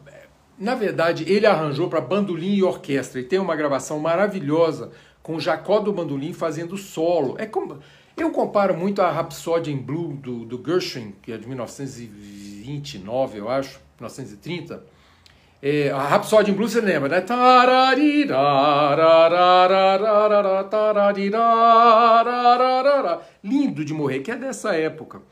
Na 0.61 0.75
verdade, 0.75 1.25
ele 1.27 1.47
arranjou 1.47 1.89
para 1.89 1.99
bandolim 1.99 2.53
e 2.53 2.61
orquestra 2.61 3.19
e 3.19 3.23
tem 3.23 3.39
uma 3.39 3.55
gravação 3.55 3.99
maravilhosa 3.99 4.91
com 5.23 5.35
o 5.35 5.39
Jacó 5.39 5.79
do 5.79 5.91
bandolim 5.91 6.33
fazendo 6.33 6.77
solo. 6.77 7.35
É 7.39 7.47
como. 7.47 7.79
Eu 8.15 8.29
comparo 8.29 8.77
muito 8.77 9.01
a 9.01 9.09
Rhapsody 9.09 9.71
in 9.71 9.77
Blue 9.77 10.13
do, 10.13 10.45
do 10.45 10.63
Gershwin, 10.63 11.15
que 11.19 11.31
é 11.31 11.37
de 11.37 11.47
1929, 11.47 13.39
eu 13.39 13.49
acho, 13.49 13.79
1930. 13.99 14.83
É, 15.63 15.89
a 15.89 16.03
Rhapsody 16.03 16.51
in 16.51 16.53
Blue 16.53 16.69
você 16.69 16.79
lembra, 16.79 17.09
né? 17.09 17.21
Lindo 23.43 23.83
de 23.83 23.95
morrer, 23.95 24.19
que 24.19 24.29
é 24.29 24.35
dessa 24.35 24.75
época. 24.75 25.23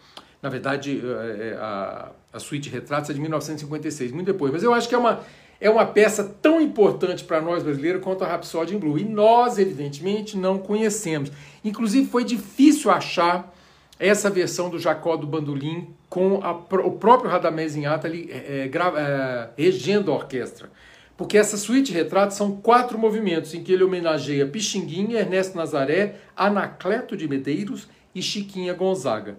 Na 0.41 0.49
verdade, 0.49 0.99
é, 1.05 1.49
é, 1.49 1.53
a, 1.61 2.09
a 2.31 2.39
suíte 2.39 2.69
Retratos 2.69 3.09
é 3.09 3.13
de 3.13 3.19
1956, 3.19 4.11
muito 4.11 4.27
depois. 4.27 4.51
Mas 4.51 4.63
eu 4.63 4.73
acho 4.73 4.87
que 4.87 4.95
é 4.95 4.97
uma, 4.97 5.21
é 5.59 5.69
uma 5.69 5.85
peça 5.85 6.23
tão 6.23 6.61
importante 6.61 7.23
para 7.23 7.41
nós 7.41 7.63
brasileiros 7.63 8.03
quanto 8.03 8.23
a 8.23 8.27
Rhapsody 8.27 8.75
in 8.75 8.79
Blue. 8.79 8.97
E 8.97 9.03
nós, 9.03 9.57
evidentemente, 9.57 10.37
não 10.37 10.57
conhecemos. 10.57 11.31
Inclusive, 11.63 12.07
foi 12.07 12.23
difícil 12.23 12.91
achar 12.91 13.53
essa 13.99 14.29
versão 14.29 14.69
do 14.69 14.79
Jacó 14.79 15.17
do 15.17 15.27
Bandolim 15.27 15.93
com 16.07 16.41
a, 16.41 16.51
o 16.51 16.91
próprio 16.93 17.29
Radamés 17.29 17.75
Inhata 17.75 18.07
ali 18.07 18.29
é, 18.31 18.69
é, 18.71 18.71
é, 18.71 19.49
regendo 19.57 20.11
a 20.11 20.15
orquestra. 20.15 20.71
Porque 21.17 21.37
essa 21.37 21.57
suíte 21.57 21.91
retratos 21.91 22.37
são 22.37 22.55
quatro 22.55 22.97
movimentos 22.97 23.53
em 23.53 23.61
que 23.61 23.73
ele 23.73 23.83
homenageia 23.83 24.47
Pixinguinha, 24.47 25.19
Ernesto 25.19 25.57
Nazaré, 25.57 26.15
Anacleto 26.33 27.17
de 27.17 27.27
Medeiros 27.27 27.89
e 28.15 28.21
Chiquinha 28.21 28.73
Gonzaga. 28.73 29.37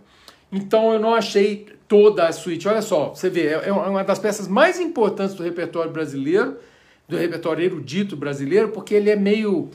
Então 0.52 0.92
eu 0.92 0.99
não 0.99 1.14
achei 1.14 1.66
toda 1.87 2.26
a 2.26 2.33
suíte. 2.33 2.69
Olha 2.69 2.83
só, 2.83 3.11
você 3.11 3.28
vê, 3.28 3.49
é, 3.49 3.69
é 3.69 3.73
uma 3.73 4.04
das 4.04 4.19
peças 4.19 4.49
mais 4.49 4.80
importantes 4.80 5.35
do 5.35 5.42
repertório 5.42 5.90
brasileiro, 5.90 6.57
do 7.09 7.16
repertório 7.16 7.64
erudito 7.64 8.16
brasileiro, 8.16 8.69
porque 8.69 8.95
ele 8.95 9.11
é 9.11 9.16
meio. 9.16 9.71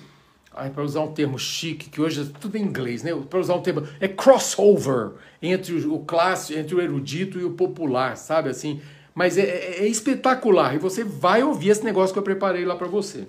Para 0.74 0.84
usar 0.84 1.02
um 1.02 1.12
termo 1.12 1.38
chique, 1.38 1.90
que 1.90 2.00
hoje 2.00 2.22
é 2.22 2.40
tudo 2.40 2.56
em 2.56 2.62
inglês, 2.62 3.04
né? 3.04 3.12
Para 3.30 3.40
usar 3.40 3.56
um 3.56 3.62
termo. 3.62 3.86
É 4.00 4.08
crossover 4.08 5.12
entre 5.42 5.74
o, 5.86 6.00
clássico, 6.00 6.58
entre 6.58 6.74
o 6.74 6.80
erudito 6.80 7.38
e 7.38 7.44
o 7.44 7.52
popular, 7.52 8.16
sabe? 8.16 8.48
assim 8.48 8.80
Mas 9.14 9.38
é, 9.38 9.42
é, 9.42 9.84
é 9.84 9.88
espetacular. 9.88 10.74
E 10.74 10.78
você 10.78 11.04
vai 11.04 11.44
ouvir 11.44 11.72
esse 11.72 11.84
negócio 11.84 12.14
que 12.14 12.20
eu 12.20 12.24
preparei 12.24 12.64
lá 12.64 12.78
para 12.78 12.88
você. 12.88 13.28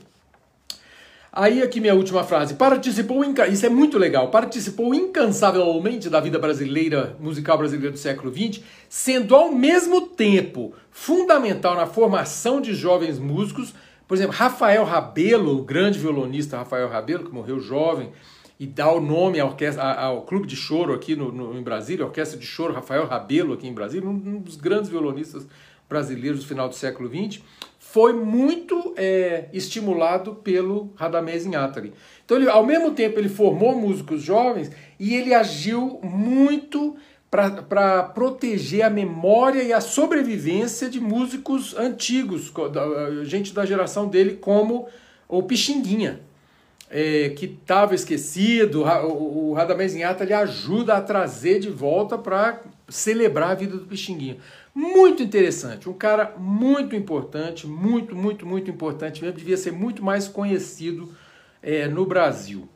Aí 1.37 1.63
aqui 1.63 1.83
minha 1.83 1.95
última 1.95 2.25
frase. 2.25 2.55
Participou, 2.55 3.23
isso 3.53 3.67
é 3.67 3.69
muito 3.69 3.99
legal, 3.99 4.31
participou 4.31 4.95
incansavelmente 4.95 6.09
da 6.09 6.19
vida 6.19 6.39
brasileira, 6.39 7.15
musical 7.21 7.59
brasileira 7.59 7.93
do 7.93 7.99
século 7.99 8.33
XX, 8.33 8.65
sendo 8.89 9.37
ao 9.37 9.53
mesmo 9.53 10.01
tempo 10.01 10.73
fundamental 10.91 11.75
na 11.75 11.85
formação 11.85 12.59
de 12.59 12.75
jovens 12.75 13.19
músicos. 13.19 13.75
Por 14.09 14.15
exemplo, 14.15 14.35
Rafael 14.35 14.83
Rabelo, 14.85 15.59
o 15.59 15.63
grande 15.63 15.99
violonista 15.99 16.57
Rafael 16.57 16.89
Rabelo, 16.89 17.25
que 17.25 17.35
morreu 17.35 17.61
jovem, 17.61 18.13
e 18.59 18.67
dá 18.67 18.91
o 18.91 18.99
nome 18.99 19.39
ao 19.39 20.23
Clube 20.23 20.47
de 20.47 20.57
Choro 20.57 20.95
aqui 20.95 21.15
no, 21.15 21.31
no, 21.31 21.55
em 21.55 21.63
Brasília, 21.63 22.03
a 22.03 22.09
Orquestra 22.09 22.39
de 22.41 22.47
Choro 22.47 22.73
Rafael 22.73 23.05
Rabelo 23.05 23.53
aqui 23.53 23.69
em 23.69 23.75
Brasília, 23.75 24.09
um 24.09 24.39
dos 24.39 24.57
grandes 24.57 24.89
violonistas 24.89 25.47
brasileiros 25.87 26.41
do 26.41 26.47
final 26.47 26.67
do 26.67 26.75
século 26.75 27.11
XX 27.11 27.43
foi 27.97 28.13
muito 28.13 28.93
é, 28.95 29.47
estimulado 29.55 30.35
pelo 30.35 30.93
Radamés 30.97 31.47
Inátali. 31.47 31.95
Então, 32.23 32.37
ele, 32.37 32.47
ao 32.47 32.63
mesmo 32.63 32.91
tempo, 32.91 33.19
ele 33.19 33.31
formou 33.31 33.75
músicos 33.75 34.21
jovens 34.21 34.71
e 35.01 35.15
ele 35.15 35.33
agiu 35.33 35.99
muito 36.03 36.95
para 37.31 38.03
proteger 38.03 38.83
a 38.83 38.91
memória 38.91 39.63
e 39.63 39.73
a 39.73 39.81
sobrevivência 39.81 40.91
de 40.91 41.01
músicos 41.01 41.75
antigos, 41.75 42.53
gente 43.25 43.55
da 43.55 43.65
geração 43.65 44.09
dele, 44.09 44.35
como 44.35 44.89
o 45.27 45.43
Pixinguinha, 45.43 46.21
é, 46.91 47.31
que 47.31 47.47
estava 47.47 47.95
esquecido. 47.95 48.85
O, 48.85 49.53
o 49.53 49.53
Radamés 49.55 49.95
Inátali 49.95 50.35
ajuda 50.35 50.99
a 50.99 51.01
trazer 51.01 51.61
de 51.61 51.71
volta 51.71 52.19
para 52.19 52.61
celebrar 52.89 53.51
a 53.51 53.55
vida 53.55 53.77
do 53.77 53.87
Pixinguinha 53.87 54.39
muito 54.77 55.23
interessante, 55.23 55.89
um 55.89 55.95
cara 55.95 56.35
muito 56.37 56.95
importante, 56.95 57.67
muito, 57.67 58.15
muito, 58.15 58.45
muito 58.45 58.71
importante 58.71 59.23
mesmo, 59.23 59.39
devia 59.39 59.57
ser 59.57 59.73
muito 59.73 60.05
mais 60.05 60.29
conhecido 60.29 61.11
é, 61.63 61.89
no 61.89 62.05
Brasil. 62.05 62.69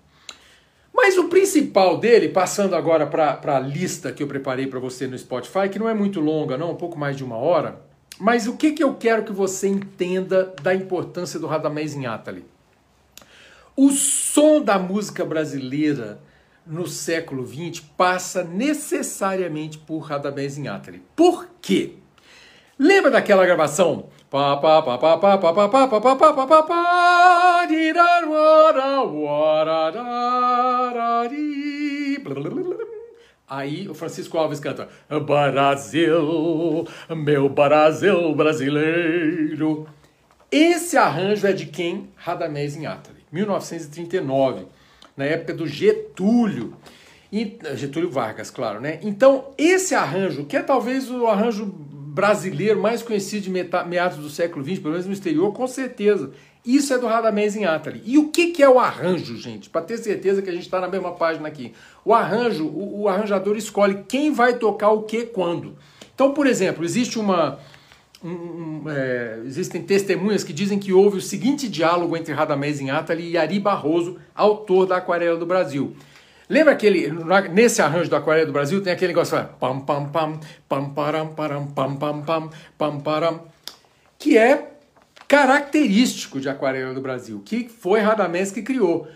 Mas 0.95 1.19
o 1.19 1.29
principal 1.29 1.99
dele, 1.99 2.31
passando 2.31 2.75
agora 2.75 3.07
para 3.07 3.57
a 3.57 3.61
lista 3.61 4.11
que 4.13 4.23
eu 4.23 4.27
preparei 4.27 4.67
para 4.67 4.81
você 4.81 5.07
no 5.07 5.19
Spotify, 5.19 5.69
que 5.71 5.79
não 5.79 5.91
é 5.91 5.93
muito 5.93 6.21
longa, 6.21 6.57
não, 6.57 6.71
um 6.71 6.77
pouco 6.77 6.99
mais 6.99 7.19
de 7.19 7.23
uma 7.23 7.37
hora, 7.37 7.83
mas 8.19 8.47
o 8.47 8.57
que, 8.57 8.73
que 8.73 8.83
eu 8.83 8.95
quero 8.95 9.23
que 9.23 9.33
você 9.33 9.69
entenda 9.69 10.55
da 10.63 10.75
importância 10.75 11.39
do 11.39 11.47
Radamés 11.47 11.93
Inátali? 11.93 12.47
O 13.77 13.91
som 13.91 14.63
da 14.63 14.79
música 14.79 15.23
brasileira 15.23 16.19
no 16.67 16.87
século 16.87 17.47
XX 17.47 17.81
passa 17.97 18.45
necessariamente 18.45 19.79
por 19.79 20.01
Radamés 20.01 20.57
Inátali. 20.57 21.03
Por 21.17 21.49
quê? 21.61 21.95
Lembra 22.79 23.11
daquela 23.11 23.45
gravação? 23.45 24.09
Aí 33.49 33.89
o 33.89 33.95
Francisco 33.95 34.39
Alves 34.39 34.61
canta 34.61 34.89
Brasil, 35.27 36.87
meu 37.11 37.49
Brasil 37.49 38.35
brasileiro. 38.35 39.89
Esse 40.51 40.97
arranjo 40.97 41.47
é 41.47 41.53
de 41.53 41.67
quem? 41.67 42.11
Radamés 42.17 42.77
Inátali, 42.77 43.25
1939 43.33 44.80
na 45.21 45.27
época 45.27 45.53
do 45.53 45.67
Getúlio. 45.67 46.75
E, 47.31 47.59
Getúlio 47.75 48.11
Vargas, 48.11 48.51
claro, 48.51 48.81
né? 48.81 48.99
Então, 49.03 49.51
esse 49.57 49.95
arranjo, 49.95 50.47
que 50.47 50.57
é 50.57 50.63
talvez 50.63 51.11
o 51.11 51.27
arranjo 51.27 51.67
brasileiro 51.67 52.81
mais 52.81 53.03
conhecido 53.03 53.45
de 53.45 53.51
meados 53.51 54.19
do 54.19 54.31
século 54.31 54.65
XX, 54.65 54.79
pelo 54.79 54.93
menos 54.93 55.07
no 55.07 55.13
exterior, 55.13 55.53
com 55.53 55.67
certeza. 55.67 56.33
Isso 56.65 56.93
é 56.93 56.99
do 56.99 57.07
Radamés 57.07 57.55
em 57.55 57.67
Atali. 57.67 58.03
E 58.05 58.19
o 58.19 58.29
que, 58.29 58.49
que 58.49 58.63
é 58.63 58.69
o 58.69 58.79
arranjo, 58.79 59.37
gente? 59.37 59.71
Para 59.71 59.83
ter 59.83 59.99
certeza 59.99 60.43
que 60.43 60.51
a 60.51 60.53
gente 60.53 60.65
está 60.65 60.81
na 60.81 60.89
mesma 60.89 61.13
página 61.13 61.47
aqui. 61.47 61.73
O 62.05 62.13
arranjo, 62.13 62.67
o, 62.67 63.03
o 63.03 63.09
arranjador 63.09 63.57
escolhe 63.57 64.03
quem 64.09 64.33
vai 64.33 64.55
tocar 64.55 64.91
o 64.91 65.03
que 65.03 65.27
quando. 65.27 65.77
Então, 66.15 66.33
por 66.35 66.47
exemplo, 66.47 66.85
existe 66.85 67.19
uma, 67.19 67.59
um, 68.23 68.83
é, 68.89 69.41
existem 69.47 69.83
testemunhas 69.83 70.45
que 70.45 70.53
dizem 70.53 70.79
que 70.79 70.93
houve 70.93 71.19
o 71.19 71.23
seguinte 71.23 71.69
diálogo 71.69 72.17
entre 72.17 72.35
Radamés 72.35 72.81
Inátali 72.81 73.31
e 73.31 73.39
Ari 73.39 73.59
Barroso, 73.59 74.19
autor 74.35 74.87
da 74.87 74.97
Aquarela 74.97 75.39
do 75.39 75.47
Brasil. 75.47 75.97
Lembra 76.49 76.73
aquele, 76.73 77.13
nesse 77.53 77.81
arranjo 77.81 78.11
da 78.11 78.19
Aquarela 78.19 78.47
do 78.47 78.53
Brasil, 78.53 78.83
tem 78.83 78.93
aquele 78.93 79.13
negócio 79.13 79.39
pam 79.59 79.81
pam 79.81 80.09
pam 80.11 80.41
pam 80.69 80.91
param 80.91 81.29
param 81.29 81.67
pam 81.69 81.97
pam 81.97 82.23
pam 82.23 82.51
pam 82.77 83.01
param, 83.01 83.45
que 84.19 84.37
é 84.37 84.73
característico 85.27 86.41
de 86.41 86.49
Aquarela 86.49 86.93
do 86.93 87.01
Brasil, 87.01 87.41
que 87.45 87.69
foi 87.69 88.01
Radamés 88.01 88.51
que 88.51 88.63
criou. 88.63 89.07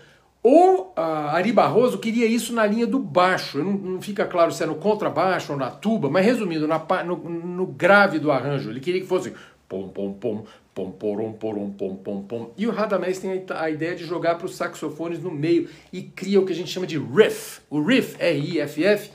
O 0.47 0.91
uh, 0.95 0.99
Ari 1.31 1.51
Barroso 1.51 1.97
queria 1.97 2.27
isso 2.27 2.53
na 2.53 2.67
linha 2.67 2.85
do 2.85 2.99
baixo, 2.99 3.57
não, 3.63 3.73
não, 3.73 3.99
fica 3.99 4.27
claro 4.27 4.51
se 4.51 4.61
é 4.61 4.67
no 4.67 4.75
contrabaixo 4.75 5.51
ou 5.53 5.57
na 5.57 5.71
tuba, 5.71 6.07
mas 6.07 6.23
resumindo, 6.23 6.67
na, 6.67 6.77
no, 7.03 7.17
no, 7.17 7.65
grave 7.65 8.19
do 8.19 8.31
arranjo, 8.31 8.69
ele 8.69 8.79
queria 8.79 9.01
que 9.01 9.07
fosse 9.07 9.33
pom, 9.67 9.87
pom, 9.87 10.13
pom, 10.13 10.45
pom, 10.71 10.91
porom, 10.91 11.33
porom, 11.33 11.71
pom, 11.71 11.95
pom, 11.95 12.21
pom. 12.21 12.53
E 12.55 12.67
o 12.67 12.71
Radamés 12.71 13.17
tem 13.17 13.43
a 13.49 13.69
ideia 13.71 13.95
de 13.95 14.05
jogar 14.05 14.35
para 14.35 14.45
os 14.45 14.55
saxofones 14.55 15.17
no 15.17 15.31
meio 15.31 15.67
e 15.91 16.03
cria 16.03 16.39
o 16.39 16.45
que 16.45 16.53
a 16.53 16.55
gente 16.55 16.69
chama 16.69 16.85
de 16.85 16.99
riff. 16.99 17.61
O 17.67 17.81
riff, 17.81 18.15
R-I-F-F, 18.19 19.09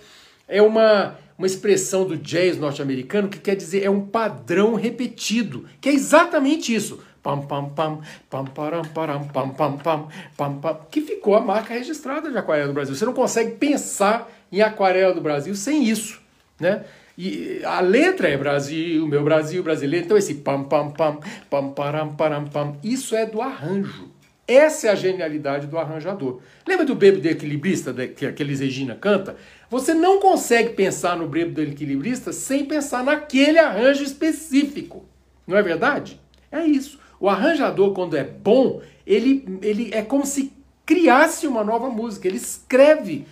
é 0.48 0.60
uma, 0.60 1.16
uma 1.38 1.46
expressão 1.46 2.04
do 2.04 2.16
jazz 2.16 2.58
norte-americano 2.58 3.28
que 3.28 3.38
quer 3.38 3.54
dizer 3.54 3.84
é 3.84 3.88
um 3.88 4.04
padrão 4.04 4.74
repetido, 4.74 5.64
que 5.80 5.90
é 5.90 5.92
exatamente 5.92 6.74
isso. 6.74 6.98
Pam, 7.22 7.42
pam, 7.42 7.68
pam, 7.68 8.00
pam, 8.30 8.44
param, 8.46 8.82
param, 8.82 9.24
pam, 9.28 9.50
pam, 9.50 9.76
pam, 9.76 10.08
pam, 10.36 10.54
pam, 10.58 10.80
que 10.90 11.02
ficou 11.02 11.36
a 11.36 11.40
marca 11.40 11.74
registrada 11.74 12.30
de 12.30 12.38
Aquarela 12.38 12.68
do 12.68 12.74
Brasil. 12.74 12.94
Você 12.94 13.04
não 13.04 13.12
consegue 13.12 13.56
pensar 13.56 14.30
em 14.50 14.62
Aquarela 14.62 15.12
do 15.12 15.20
Brasil 15.20 15.54
sem 15.54 15.84
isso, 15.84 16.20
né? 16.58 16.84
E 17.18 17.60
a 17.64 17.80
letra 17.80 18.28
é 18.28 18.36
Brasil, 18.38 19.06
meu 19.06 19.22
Brasil 19.22 19.62
brasileiro. 19.62 20.06
Então 20.06 20.16
esse 20.16 20.36
pam 20.36 20.64
pam 20.64 20.90
pam 20.90 21.20
pam 21.50 21.68
param 21.72 22.14
param 22.14 22.46
pam, 22.46 22.76
isso 22.82 23.14
é 23.14 23.26
do 23.26 23.42
arranjo. 23.42 24.08
Essa 24.48 24.88
é 24.88 24.90
a 24.90 24.94
genialidade 24.94 25.66
do 25.66 25.78
arranjador. 25.78 26.40
Lembra 26.66 26.84
do 26.84 26.94
Bêbado 26.94 27.28
Equilibrista 27.28 27.92
que 27.92 28.26
aqueles 28.26 28.60
Regina 28.60 28.96
canta? 28.96 29.36
Você 29.68 29.92
não 29.92 30.18
consegue 30.18 30.70
pensar 30.70 31.16
no 31.16 31.28
Bêbado 31.28 31.62
Equilibrista 31.62 32.32
sem 32.32 32.64
pensar 32.64 33.04
naquele 33.04 33.58
arranjo 33.58 34.02
específico. 34.02 35.04
Não 35.46 35.56
é 35.56 35.62
verdade? 35.62 36.18
É 36.50 36.64
isso. 36.64 36.98
O 37.20 37.28
arranjador, 37.28 37.92
quando 37.92 38.16
é 38.16 38.24
bom, 38.24 38.80
ele, 39.06 39.60
ele 39.60 39.90
é 39.92 40.00
como 40.00 40.24
se 40.24 40.52
criasse 40.86 41.46
uma 41.46 41.62
nova 41.62 41.90
música. 41.90 42.26
Ele 42.26 42.38
escreve 42.38 43.26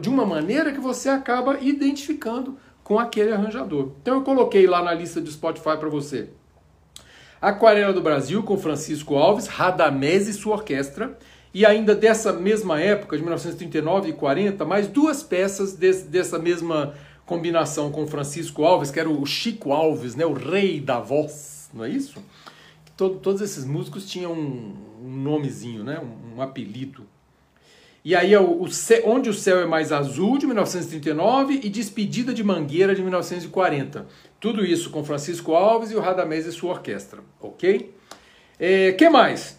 de 0.00 0.08
uma 0.08 0.26
maneira 0.26 0.72
que 0.72 0.80
você 0.80 1.08
acaba 1.08 1.58
identificando 1.60 2.58
com 2.84 2.98
aquele 2.98 3.32
arranjador. 3.32 3.92
Então 4.02 4.16
eu 4.16 4.22
coloquei 4.22 4.66
lá 4.66 4.82
na 4.82 4.92
lista 4.92 5.20
do 5.20 5.30
Spotify 5.30 5.76
para 5.78 5.88
você. 5.88 6.28
Aquarela 7.40 7.92
do 7.92 8.02
Brasil 8.02 8.42
com 8.42 8.58
Francisco 8.58 9.16
Alves, 9.16 9.46
Radamés 9.46 10.28
e 10.28 10.34
sua 10.34 10.56
orquestra. 10.56 11.16
E 11.54 11.64
ainda 11.64 11.94
dessa 11.94 12.32
mesma 12.32 12.80
época, 12.80 13.16
de 13.16 13.22
1939 13.22 14.10
e 14.10 14.12
40, 14.12 14.64
mais 14.64 14.86
duas 14.86 15.22
peças 15.22 15.72
dessa 15.74 16.38
mesma 16.38 16.94
combinação 17.24 17.90
com 17.90 18.06
Francisco 18.06 18.64
Alves, 18.64 18.90
que 18.90 19.00
era 19.00 19.08
o 19.08 19.24
Chico 19.24 19.72
Alves, 19.72 20.14
né, 20.14 20.26
o 20.26 20.32
rei 20.32 20.80
da 20.80 20.98
voz, 20.98 21.70
não 21.72 21.84
é 21.84 21.88
isso? 21.88 22.20
Todo, 23.00 23.18
todos 23.18 23.40
esses 23.40 23.64
músicos 23.64 24.04
tinham 24.04 24.34
um, 24.34 24.74
um 25.02 25.10
nomezinho, 25.10 25.82
né, 25.82 25.98
um, 25.98 26.36
um 26.36 26.42
apelido. 26.42 27.06
E 28.04 28.14
aí 28.14 28.34
é 28.34 28.38
o, 28.38 28.62
o 28.62 28.68
Onde 29.06 29.30
o 29.30 29.32
Céu 29.32 29.58
é 29.58 29.64
Mais 29.64 29.90
Azul, 29.90 30.36
de 30.36 30.44
1939, 30.44 31.60
e 31.62 31.70
Despedida 31.70 32.34
de 32.34 32.44
Mangueira, 32.44 32.94
de 32.94 33.00
1940. 33.00 34.06
Tudo 34.38 34.62
isso 34.62 34.90
com 34.90 35.02
Francisco 35.02 35.54
Alves 35.54 35.90
e 35.90 35.96
o 35.96 36.00
Radamés 36.00 36.44
e 36.44 36.52
sua 36.52 36.72
orquestra, 36.72 37.22
ok? 37.40 37.90
É, 38.58 38.92
que 38.92 39.08
mais? 39.08 39.58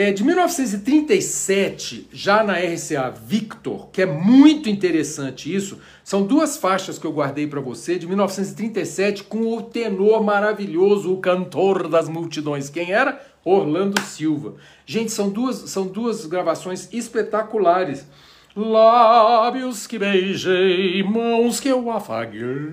É, 0.00 0.12
de 0.12 0.22
1937, 0.22 2.08
já 2.12 2.44
na 2.44 2.52
RCA 2.52 3.10
Victor, 3.10 3.88
que 3.90 4.00
é 4.00 4.06
muito 4.06 4.68
interessante 4.68 5.52
isso, 5.52 5.80
são 6.04 6.24
duas 6.24 6.56
faixas 6.56 7.00
que 7.00 7.04
eu 7.04 7.10
guardei 7.10 7.48
para 7.48 7.60
você, 7.60 7.98
de 7.98 8.06
1937, 8.06 9.24
com 9.24 9.56
o 9.56 9.60
tenor 9.60 10.22
maravilhoso, 10.22 11.12
o 11.12 11.16
cantor 11.16 11.88
das 11.88 12.08
multidões. 12.08 12.70
Quem 12.70 12.92
era? 12.92 13.20
Orlando 13.44 14.00
Silva. 14.02 14.54
Gente, 14.86 15.10
são 15.10 15.30
duas, 15.30 15.56
são 15.68 15.88
duas 15.88 16.26
gravações 16.26 16.88
espetaculares. 16.92 18.06
Lábios 18.54 19.88
que 19.88 19.98
beijei, 19.98 21.02
mãos 21.02 21.58
que 21.58 21.68
eu 21.68 21.90
afaguei. 21.90 22.72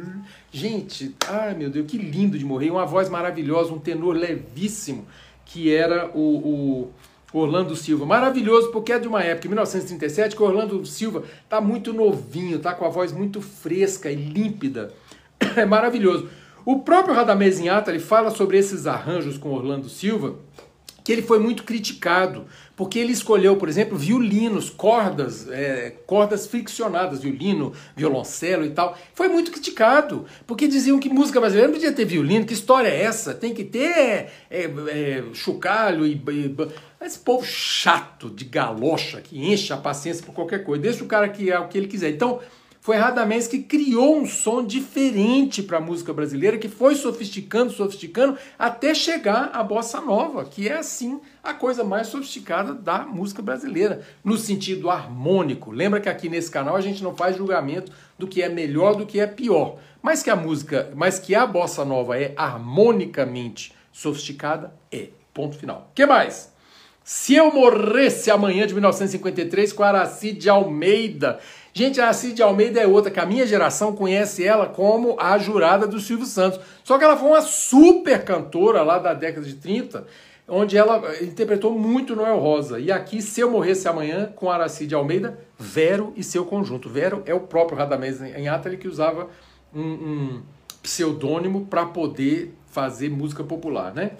Gente, 0.51 1.15
ai 1.27 1.55
meu 1.55 1.71
Deus, 1.71 1.87
que 1.87 1.97
lindo 1.97 2.37
de 2.37 2.45
morrer. 2.45 2.69
Uma 2.69 2.85
voz 2.85 3.09
maravilhosa, 3.09 3.73
um 3.73 3.79
tenor 3.79 4.15
levíssimo, 4.15 5.07
que 5.43 5.73
era 5.73 6.07
o, 6.13 6.19
o 6.19 6.93
Orlando 7.39 7.75
Silva. 7.75 8.05
Maravilhoso, 8.05 8.71
porque 8.71 8.93
é 8.93 8.99
de 8.99 9.07
uma 9.07 9.21
época, 9.21 9.47
1937, 9.47 10.35
que 10.35 10.43
Orlando 10.43 10.85
Silva 10.85 11.23
tá 11.49 11.59
muito 11.59 11.93
novinho, 11.93 12.59
tá 12.59 12.73
com 12.73 12.85
a 12.85 12.89
voz 12.89 13.11
muito 13.11 13.41
fresca 13.41 14.11
e 14.11 14.15
límpida. 14.15 14.93
É 15.55 15.65
maravilhoso. 15.65 16.27
O 16.65 16.79
próprio 16.79 17.13
Radamés 17.13 17.59
Inhata, 17.59 17.91
ele 17.91 17.99
fala 17.99 18.31
sobre 18.31 18.57
esses 18.57 18.87
arranjos 18.87 19.37
com 19.37 19.53
Orlando 19.53 19.87
Silva, 19.87 20.35
que 21.05 21.11
ele 21.11 21.21
foi 21.21 21.37
muito 21.37 21.63
criticado, 21.63 22.47
porque 22.75 22.97
ele 22.97 23.13
escolheu, 23.13 23.55
por 23.57 23.69
exemplo, 23.69 23.95
violinos, 23.95 24.71
cordas, 24.71 25.47
é, 25.47 25.91
cordas 26.07 26.47
friccionadas, 26.47 27.21
violino, 27.21 27.73
violoncelo 27.95 28.65
e 28.65 28.71
tal. 28.71 28.97
Foi 29.13 29.27
muito 29.27 29.51
criticado, 29.51 30.25
porque 30.47 30.67
diziam 30.67 30.99
que 30.99 31.07
música 31.07 31.39
brasileira 31.39 31.67
não 31.67 31.75
podia 31.75 31.93
ter 31.93 32.05
violino, 32.05 32.43
que 32.43 32.55
história 32.55 32.87
é 32.87 33.03
essa? 33.03 33.35
Tem 33.35 33.53
que 33.53 33.63
ter 33.63 34.31
é, 34.49 34.63
é, 34.89 35.23
chocalho 35.31 36.07
e, 36.07 36.13
e, 36.13 36.55
esse 36.99 37.19
povo 37.19 37.45
chato 37.45 38.27
de 38.27 38.43
galocha 38.43 39.21
que 39.21 39.37
enche 39.39 39.71
a 39.71 39.77
paciência 39.77 40.25
por 40.25 40.33
qualquer 40.33 40.63
coisa, 40.63 40.81
deixa 40.81 41.03
o 41.03 41.07
cara 41.07 41.29
que 41.29 41.51
é 41.51 41.59
o 41.59 41.67
que 41.67 41.77
ele 41.77 41.87
quiser. 41.87 42.09
Então, 42.09 42.39
foi 42.85 42.97
Radamés 42.97 43.47
que 43.47 43.63
criou 43.63 44.15
um 44.15 44.27
som 44.27 44.63
diferente 44.63 45.63
para 45.63 45.79
a 45.79 45.81
música 45.81 46.13
brasileira, 46.13 46.59
que 46.59 46.69
foi 46.69 46.93
sofisticando, 46.93 47.73
sofisticando, 47.73 48.37
até 48.59 48.93
chegar 48.93 49.49
à 49.53 49.63
bossa 49.63 49.99
nova, 49.99 50.45
que 50.45 50.69
é 50.69 50.73
assim 50.73 51.19
a 51.43 51.51
coisa 51.51 51.83
mais 51.83 52.05
sofisticada 52.05 52.75
da 52.75 52.99
música 52.99 53.41
brasileira, 53.41 54.01
no 54.23 54.37
sentido 54.37 54.91
harmônico. 54.91 55.71
Lembra 55.71 55.99
que 55.99 56.07
aqui 56.07 56.29
nesse 56.29 56.51
canal 56.51 56.75
a 56.75 56.81
gente 56.81 57.01
não 57.01 57.15
faz 57.15 57.35
julgamento 57.35 57.91
do 58.19 58.27
que 58.27 58.43
é 58.43 58.49
melhor 58.49 58.95
do 58.95 59.07
que 59.07 59.19
é 59.19 59.25
pior, 59.25 59.79
mas 59.99 60.21
que 60.21 60.29
a 60.29 60.35
música, 60.35 60.91
mas 60.95 61.17
que 61.17 61.33
a 61.33 61.47
bossa 61.47 61.83
nova 61.83 62.19
é 62.19 62.35
harmonicamente 62.37 63.73
sofisticada, 63.91 64.71
é. 64.91 65.07
Ponto 65.33 65.57
final. 65.57 65.89
Que 65.95 66.05
mais? 66.05 66.53
Se 67.03 67.35
eu 67.35 67.51
morresse 67.51 68.31
amanhã 68.31 68.65
de 68.65 68.73
1953 68.73 69.73
com 69.73 69.83
Aracide 69.83 70.49
Almeida, 70.49 71.39
Gente, 71.77 71.99
a 71.99 72.13
Cid 72.13 72.41
Almeida 72.41 72.79
é 72.79 72.87
outra, 72.87 73.11
que 73.11 73.19
a 73.19 73.25
minha 73.25 73.45
geração 73.45 73.93
conhece 73.93 74.45
ela 74.45 74.65
como 74.65 75.17
a 75.19 75.37
jurada 75.37 75.85
do 75.85 75.99
Silvio 75.99 76.25
Santos. 76.25 76.57
Só 76.85 76.97
que 76.97 77.03
ela 77.03 77.17
foi 77.17 77.27
uma 77.27 77.41
super 77.41 78.23
cantora 78.23 78.81
lá 78.81 78.97
da 78.97 79.13
década 79.13 79.45
de 79.45 79.55
30, 79.55 80.07
onde 80.47 80.77
ela 80.77 81.03
interpretou 81.21 81.77
muito 81.77 82.15
Noel 82.15 82.39
Rosa. 82.39 82.79
E 82.79 82.93
aqui, 82.93 83.21
Se 83.21 83.41
Eu 83.41 83.51
Morresse 83.51 83.89
Amanhã, 83.89 84.31
com 84.33 84.49
Aracide 84.49 84.95
Almeida, 84.95 85.37
Vero 85.59 86.13
e 86.15 86.23
seu 86.23 86.45
conjunto. 86.45 86.87
Vero 86.87 87.21
é 87.25 87.33
o 87.33 87.41
próprio 87.41 87.77
Radamés 87.77 88.21
em 88.21 88.47
Atali 88.47 88.77
que 88.77 88.87
usava 88.87 89.27
um, 89.73 89.81
um 89.81 90.43
pseudônimo 90.81 91.65
para 91.65 91.85
poder 91.87 92.55
fazer 92.67 93.09
música 93.09 93.43
popular, 93.43 93.93
né? 93.93 94.11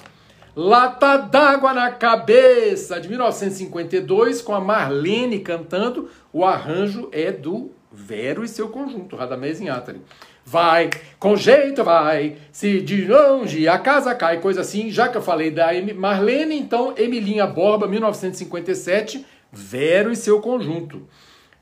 Lata 0.55 1.17
d'água 1.17 1.73
na 1.73 1.91
cabeça, 1.91 2.97
de 3.01 3.09
1952, 3.09 4.41
com 4.41 4.55
a 4.55 4.61
Marlene 4.61 5.39
cantando. 5.39 6.09
O 6.31 6.45
arranjo 6.45 7.09
é 7.11 7.29
do 7.29 7.71
Vero 7.91 8.41
e 8.41 8.47
seu 8.47 8.69
conjunto, 8.69 9.17
Radamés 9.17 9.59
em 9.59 9.67
Atari. 9.67 9.99
Vai, 10.45 10.89
com 11.19 11.35
jeito 11.35 11.83
vai, 11.83 12.37
se 12.53 12.79
de 12.79 13.05
longe 13.05 13.67
a 13.67 13.77
casa 13.77 14.15
cai, 14.15 14.39
coisa 14.39 14.61
assim. 14.61 14.89
Já 14.89 15.09
que 15.09 15.17
eu 15.17 15.21
falei 15.21 15.51
da 15.51 15.71
Marlene, 15.93 16.57
então 16.57 16.93
Emilinha 16.97 17.45
Borba, 17.45 17.85
1957, 17.85 19.25
Vero 19.51 20.09
e 20.09 20.15
seu 20.15 20.39
conjunto. 20.39 21.05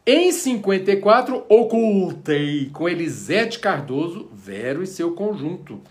Em 0.06 0.32
54, 0.32 1.46
Ocultei, 1.50 2.70
com 2.72 2.88
Elisete 2.88 3.58
Cardoso, 3.58 4.30
Vero 4.34 4.84
e 4.84 4.88
seu 4.88 5.14
conjunto. 5.14 5.82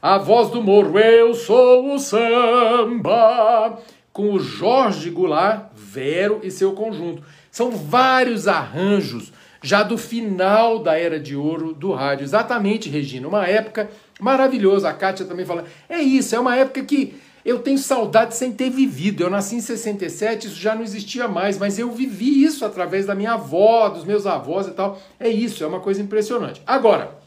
A 0.00 0.16
voz 0.16 0.50
do 0.50 0.62
morro, 0.62 0.96
eu 0.96 1.34
sou 1.34 1.92
o 1.92 1.98
samba, 1.98 3.80
com 4.12 4.32
o 4.32 4.38
Jorge 4.38 5.10
Goulart, 5.10 5.70
Vero 5.74 6.38
e 6.44 6.52
seu 6.52 6.72
conjunto. 6.72 7.24
São 7.50 7.72
vários 7.72 8.46
arranjos 8.46 9.32
já 9.60 9.82
do 9.82 9.98
final 9.98 10.78
da 10.78 10.96
era 10.96 11.18
de 11.18 11.34
ouro 11.34 11.74
do 11.74 11.90
rádio. 11.90 12.22
Exatamente, 12.22 12.88
Regina, 12.88 13.26
uma 13.26 13.48
época 13.48 13.90
maravilhosa. 14.20 14.88
A 14.88 14.92
Kátia 14.94 15.26
também 15.26 15.44
fala, 15.44 15.64
é 15.88 15.98
isso, 15.98 16.32
é 16.32 16.38
uma 16.38 16.54
época 16.54 16.84
que 16.84 17.20
eu 17.44 17.58
tenho 17.58 17.78
saudade 17.78 18.36
sem 18.36 18.52
ter 18.52 18.70
vivido. 18.70 19.24
Eu 19.24 19.30
nasci 19.30 19.56
em 19.56 19.60
67, 19.60 20.46
isso 20.46 20.60
já 20.60 20.76
não 20.76 20.84
existia 20.84 21.26
mais, 21.26 21.58
mas 21.58 21.76
eu 21.76 21.90
vivi 21.90 22.44
isso 22.44 22.64
através 22.64 23.04
da 23.04 23.16
minha 23.16 23.32
avó, 23.32 23.88
dos 23.88 24.04
meus 24.04 24.28
avós 24.28 24.68
e 24.68 24.70
tal. 24.70 24.96
É 25.18 25.28
isso, 25.28 25.64
é 25.64 25.66
uma 25.66 25.80
coisa 25.80 26.00
impressionante. 26.00 26.62
Agora, 26.64 27.18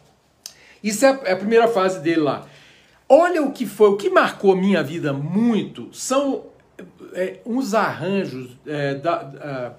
isso 0.81 1.05
é 1.05 1.09
a 1.09 1.35
primeira 1.35 1.67
fase 1.67 1.99
dele 1.99 2.21
lá. 2.21 2.47
Olha 3.13 3.43
o 3.43 3.51
que 3.51 3.65
foi, 3.65 3.89
o 3.89 3.97
que 3.97 4.09
marcou 4.09 4.55
minha 4.55 4.81
vida 4.81 5.11
muito 5.11 5.89
são 5.91 6.45
é, 7.11 7.39
uns 7.45 7.73
arranjos 7.73 8.51
é, 8.65 8.95
da, 8.95 9.75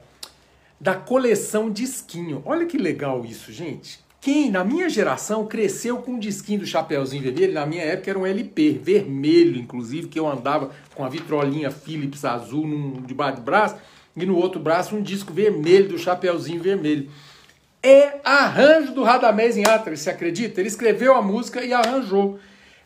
da 0.78 0.94
coleção 0.96 1.70
Disquinho. 1.70 2.42
Olha 2.44 2.66
que 2.66 2.76
legal 2.76 3.24
isso, 3.24 3.50
gente. 3.50 4.00
Quem 4.20 4.50
na 4.50 4.62
minha 4.62 4.86
geração 4.90 5.46
cresceu 5.46 5.96
com 5.96 6.12
um 6.12 6.18
disquinho 6.18 6.60
do 6.60 6.66
Chapeuzinho 6.66 7.22
Vermelho, 7.22 7.54
na 7.54 7.64
minha 7.64 7.82
época 7.82 8.10
era 8.10 8.18
um 8.18 8.26
LP, 8.26 8.78
vermelho, 8.82 9.58
inclusive, 9.58 10.08
que 10.08 10.20
eu 10.20 10.28
andava 10.28 10.70
com 10.94 11.02
a 11.02 11.08
vitrolinha 11.08 11.70
Philips 11.70 12.26
azul 12.26 12.66
num, 12.66 13.00
debaixo 13.00 13.36
do 13.36 13.42
braço, 13.44 13.76
e 14.14 14.26
no 14.26 14.36
outro 14.36 14.60
braço 14.60 14.94
um 14.94 15.00
disco 15.00 15.32
vermelho 15.32 15.88
do 15.88 15.98
Chapeuzinho 15.98 16.62
Vermelho. 16.62 17.08
É 17.82 18.20
arranjo 18.22 18.92
do 18.92 19.02
Radamés 19.02 19.56
em 19.56 19.66
Atlas, 19.66 20.00
você 20.00 20.10
acredita? 20.10 20.60
Ele 20.60 20.68
escreveu 20.68 21.14
a 21.14 21.22
música 21.22 21.64
e 21.64 21.72
arranjou. 21.72 22.38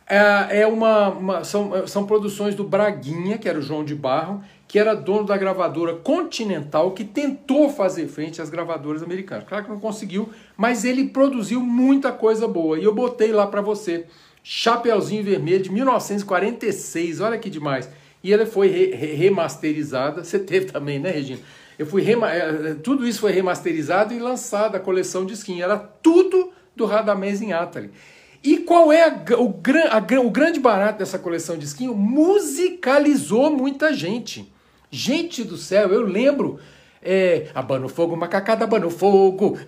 É, 0.09 0.61
é 0.61 0.67
uma, 0.67 1.09
uma, 1.09 1.45
são, 1.45 1.87
são 1.87 2.07
produções 2.07 2.55
do 2.55 2.63
Braguinha, 2.63 3.39
que 3.39 3.49
era 3.49 3.59
o 3.59 3.63
João 3.63 3.85
de 3.85 3.95
Barro, 3.95 4.43
que 4.69 4.79
era 4.79 4.95
dono 4.95 5.25
da 5.25 5.37
gravadora 5.37 5.95
Continental, 5.95 6.93
que 6.93 7.05
tentou 7.05 7.71
fazer 7.71 8.07
frente 8.07 8.41
às 8.41 8.49
gravadoras 8.49 9.03
americanas. 9.03 9.45
Claro 9.49 9.65
que 9.65 9.71
não 9.71 9.81
conseguiu, 9.81 10.31
mas 10.57 10.85
ele 10.85 11.09
produziu 11.09 11.61
muita 11.61 12.13
coisa 12.13 12.47
boa. 12.47 12.79
E 12.79 12.85
eu 12.85 12.95
botei 12.95 13.33
lá 13.33 13.47
para 13.47 13.61
você. 13.61 14.07
Chapeuzinho 14.43 15.25
Vermelho 15.25 15.65
de 15.65 15.73
1946, 15.73 17.21
olha 17.21 17.39
que 17.39 17.51
demais. 17.51 17.91
E 18.23 18.33
ela 18.33 18.47
foi 18.47 18.69
re, 18.69 18.95
re, 18.95 19.15
remasterizada. 19.15 20.23
Você 20.23 20.39
teve 20.39 20.67
também, 20.67 21.01
né, 21.01 21.11
Regina? 21.11 21.41
Eu 21.79 21.85
fui 21.85 22.03
rema, 22.03 22.33
é, 22.33 22.75
tudo 22.75 23.07
isso 23.07 23.21
foi 23.21 23.33
remasterizado 23.33 24.15
e 24.15 24.19
lançado 24.19 24.77
a 24.77 24.81
coleção 24.81 25.27
de 25.27 25.35
skin. 25.35 25.61
Era 25.61 25.77
tudo 25.77 26.53
do 26.75 26.87
Radamés 26.87 27.43
em 27.43 27.53
Atari. 27.53 27.91
E 28.47 28.59
qual 28.59 28.93
é 28.93 29.03
a, 29.03 29.41
o, 29.41 29.61
a, 29.91 30.21
o 30.21 30.31
grande 30.31 30.61
barato 30.61 31.01
dessa 31.01 31.19
coleção 31.19 31.59
de 31.59 31.65
skin? 31.65 31.89
Musicalizou 31.89 33.51
muita 33.51 33.93
gente. 33.93 34.53
Gente 34.89 35.43
do 35.43 35.57
céu, 35.57 35.89
eu 35.89 36.03
lembro. 36.03 36.61
É, 37.03 37.49
o 37.85 37.89
fogo, 37.89 38.17
macacada, 38.17 38.63
abana 38.63 38.87
o 38.87 38.91
fogo. 38.91 39.59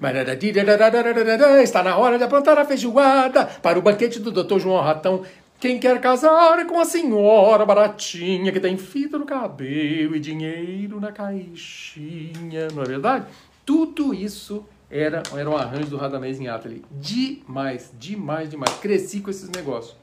Está 1.61 1.83
na 1.83 1.97
hora 1.97 2.19
de 2.19 2.23
aprontar 2.23 2.57
a 2.57 2.65
feijoada 2.65 3.47
para 3.47 3.81
o 3.81 3.83
banquete 3.83 4.21
do 4.21 4.31
Dr. 4.31 4.61
João 4.61 4.81
Ratão. 4.81 5.25
Quem 5.59 5.81
quer 5.81 6.01
casar 6.01 6.65
com 6.65 6.79
a 6.79 6.85
senhora 6.85 7.67
baratinha 7.67 8.53
que 8.53 8.61
tem 8.61 8.77
fita 8.77 9.19
no 9.19 9.27
cabelo 9.27 10.15
e 10.15 10.21
dinheiro 10.21 11.01
na 11.01 11.11
caixinha, 11.11 12.69
não 12.73 12.85
é 12.85 12.87
verdade? 12.87 13.27
Tudo 13.67 14.15
isso 14.15 14.65
era, 14.91 15.23
era 15.37 15.49
um 15.49 15.57
arranjo 15.57 15.91
do 15.91 15.97
Radamés 15.97 16.41
em 16.41 16.49
Atelier. 16.49 16.83
Demais, 16.91 17.93
demais, 17.99 18.51
demais. 18.51 18.75
Cresci 18.79 19.21
com 19.21 19.31
esses 19.31 19.49
negócios. 19.51 19.97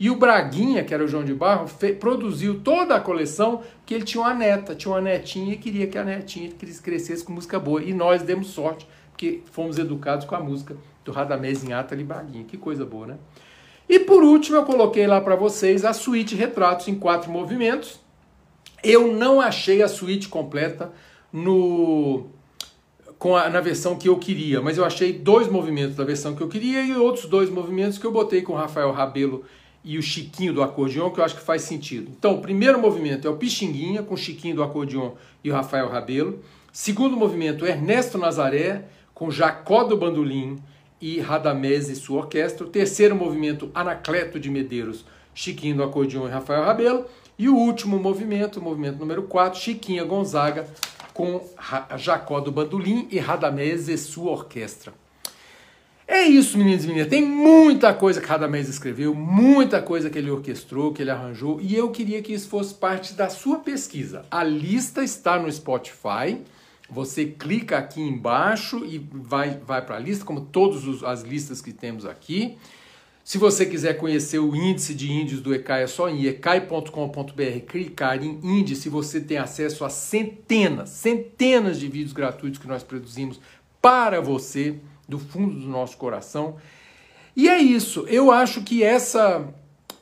E 0.00 0.10
o 0.10 0.16
Braguinha, 0.16 0.82
que 0.82 0.92
era 0.92 1.04
o 1.04 1.06
João 1.06 1.24
de 1.24 1.34
Barro, 1.34 1.66
produziu 2.00 2.60
toda 2.60 2.96
a 2.96 3.00
coleção, 3.00 3.62
que 3.86 3.94
ele 3.94 4.04
tinha 4.04 4.20
uma 4.20 4.34
neta, 4.34 4.74
tinha 4.74 4.92
uma 4.92 5.00
netinha 5.00 5.54
e 5.54 5.56
queria 5.56 5.86
que 5.86 5.96
a 5.96 6.02
netinha 6.02 6.50
crescesse 6.82 7.22
com 7.22 7.32
música 7.32 7.58
boa. 7.58 7.82
E 7.82 7.92
nós 7.92 8.22
demos 8.22 8.48
sorte, 8.48 8.88
porque 9.10 9.42
fomos 9.52 9.78
educados 9.78 10.26
com 10.26 10.34
a 10.34 10.40
música 10.40 10.76
do 11.04 11.12
Radamés 11.12 11.62
em 11.62 11.72
Ata 11.72 11.94
e 11.94 12.02
Braguinha. 12.02 12.44
Que 12.44 12.56
coisa 12.56 12.84
boa, 12.84 13.06
né? 13.06 13.16
E 13.88 13.98
por 14.00 14.24
último, 14.24 14.56
eu 14.56 14.64
coloquei 14.64 15.06
lá 15.06 15.20
para 15.20 15.36
vocês 15.36 15.84
a 15.84 15.92
suíte 15.92 16.34
Retratos 16.34 16.88
em 16.88 16.94
quatro 16.94 17.30
movimentos. 17.30 18.00
Eu 18.82 19.12
não 19.12 19.40
achei 19.40 19.82
a 19.82 19.88
suíte 19.88 20.28
completa 20.28 20.90
no 21.32 22.26
com 23.22 23.36
a, 23.36 23.48
na 23.48 23.60
versão 23.60 23.94
que 23.94 24.08
eu 24.08 24.16
queria, 24.16 24.60
mas 24.60 24.76
eu 24.76 24.84
achei 24.84 25.12
dois 25.12 25.46
movimentos 25.46 25.94
da 25.94 26.02
versão 26.02 26.34
que 26.34 26.40
eu 26.40 26.48
queria 26.48 26.82
e 26.82 26.96
outros 26.96 27.26
dois 27.26 27.48
movimentos 27.48 27.96
que 27.96 28.04
eu 28.04 28.10
botei 28.10 28.42
com 28.42 28.52
o 28.52 28.56
Rafael 28.56 28.90
Rabelo 28.90 29.44
e 29.84 29.96
o 29.96 30.02
Chiquinho 30.02 30.52
do 30.52 30.60
acordeon, 30.60 31.08
que 31.08 31.20
eu 31.20 31.24
acho 31.24 31.36
que 31.36 31.40
faz 31.40 31.62
sentido. 31.62 32.10
Então, 32.18 32.34
o 32.34 32.40
primeiro 32.40 32.80
movimento 32.80 33.28
é 33.28 33.30
o 33.30 33.36
Pixinguinha, 33.36 34.02
com 34.02 34.14
o 34.14 34.16
Chiquinho 34.16 34.56
do 34.56 34.62
acordeon 34.64 35.12
e 35.44 35.52
o 35.52 35.54
Rafael 35.54 35.88
Rabelo. 35.88 36.40
Segundo 36.72 37.16
movimento, 37.16 37.64
Ernesto 37.64 38.18
Nazaré, 38.18 38.86
com 39.14 39.30
Jacó 39.30 39.84
do 39.84 39.96
bandolim 39.96 40.58
e 41.00 41.20
Radamés 41.20 41.88
e 41.88 41.94
sua 41.94 42.22
orquestra. 42.22 42.66
Terceiro 42.66 43.14
movimento, 43.14 43.70
Anacleto 43.72 44.40
de 44.40 44.50
Medeiros, 44.50 45.04
Chiquinho 45.32 45.76
do 45.76 45.84
acordeon 45.84 46.26
e 46.26 46.30
Rafael 46.32 46.64
Rabelo. 46.64 47.04
E 47.38 47.48
o 47.48 47.54
último 47.54 48.00
movimento, 48.00 48.58
o 48.58 48.62
movimento 48.62 48.98
número 48.98 49.22
4, 49.22 49.60
Chiquinha 49.60 50.02
Gonzaga, 50.02 50.66
com 51.12 51.46
Jacó 51.96 52.40
do 52.40 52.52
bandolim 52.52 53.08
e 53.10 53.18
Radamés 53.18 53.88
e 53.88 53.96
sua 53.96 54.30
orquestra. 54.30 54.92
É 56.06 56.24
isso, 56.24 56.58
meninos 56.58 56.84
e 56.84 56.88
meninas. 56.88 57.08
Tem 57.08 57.24
muita 57.24 57.94
coisa 57.94 58.20
que 58.20 58.26
cada 58.26 58.46
mês 58.46 58.68
escreveu, 58.68 59.14
muita 59.14 59.80
coisa 59.80 60.10
que 60.10 60.18
ele 60.18 60.30
orquestrou, 60.30 60.92
que 60.92 61.02
ele 61.02 61.10
arranjou, 61.10 61.60
e 61.60 61.74
eu 61.74 61.90
queria 61.90 62.20
que 62.20 62.34
isso 62.34 62.48
fosse 62.48 62.74
parte 62.74 63.14
da 63.14 63.30
sua 63.30 63.60
pesquisa. 63.60 64.26
A 64.30 64.44
lista 64.44 65.02
está 65.02 65.38
no 65.38 65.50
Spotify. 65.50 66.42
Você 66.90 67.24
clica 67.24 67.78
aqui 67.78 68.02
embaixo 68.02 68.84
e 68.84 68.98
vai, 69.10 69.58
vai 69.66 69.80
para 69.80 69.96
a 69.96 69.98
lista, 69.98 70.24
como 70.24 70.42
todas 70.42 71.02
as 71.02 71.22
listas 71.22 71.62
que 71.62 71.72
temos 71.72 72.04
aqui. 72.04 72.58
Se 73.24 73.38
você 73.38 73.64
quiser 73.64 73.94
conhecer 73.94 74.40
o 74.40 74.54
índice 74.54 74.94
de 74.94 75.12
índios 75.12 75.40
do 75.40 75.54
ECAI, 75.54 75.84
é 75.84 75.86
só 75.86 76.08
em 76.08 76.26
ecai.com.br, 76.26 77.60
clicar 77.68 78.22
em 78.22 78.40
índice, 78.42 78.88
você 78.88 79.20
tem 79.20 79.38
acesso 79.38 79.84
a 79.84 79.90
centenas, 79.90 80.90
centenas 80.90 81.78
de 81.78 81.86
vídeos 81.86 82.12
gratuitos 82.12 82.58
que 82.58 82.66
nós 82.66 82.82
produzimos 82.82 83.40
para 83.80 84.20
você 84.20 84.76
do 85.08 85.20
fundo 85.20 85.54
do 85.54 85.68
nosso 85.68 85.96
coração. 85.96 86.56
E 87.36 87.48
é 87.48 87.58
isso. 87.58 88.04
Eu 88.08 88.32
acho 88.32 88.62
que 88.62 88.82
essa 88.82 89.48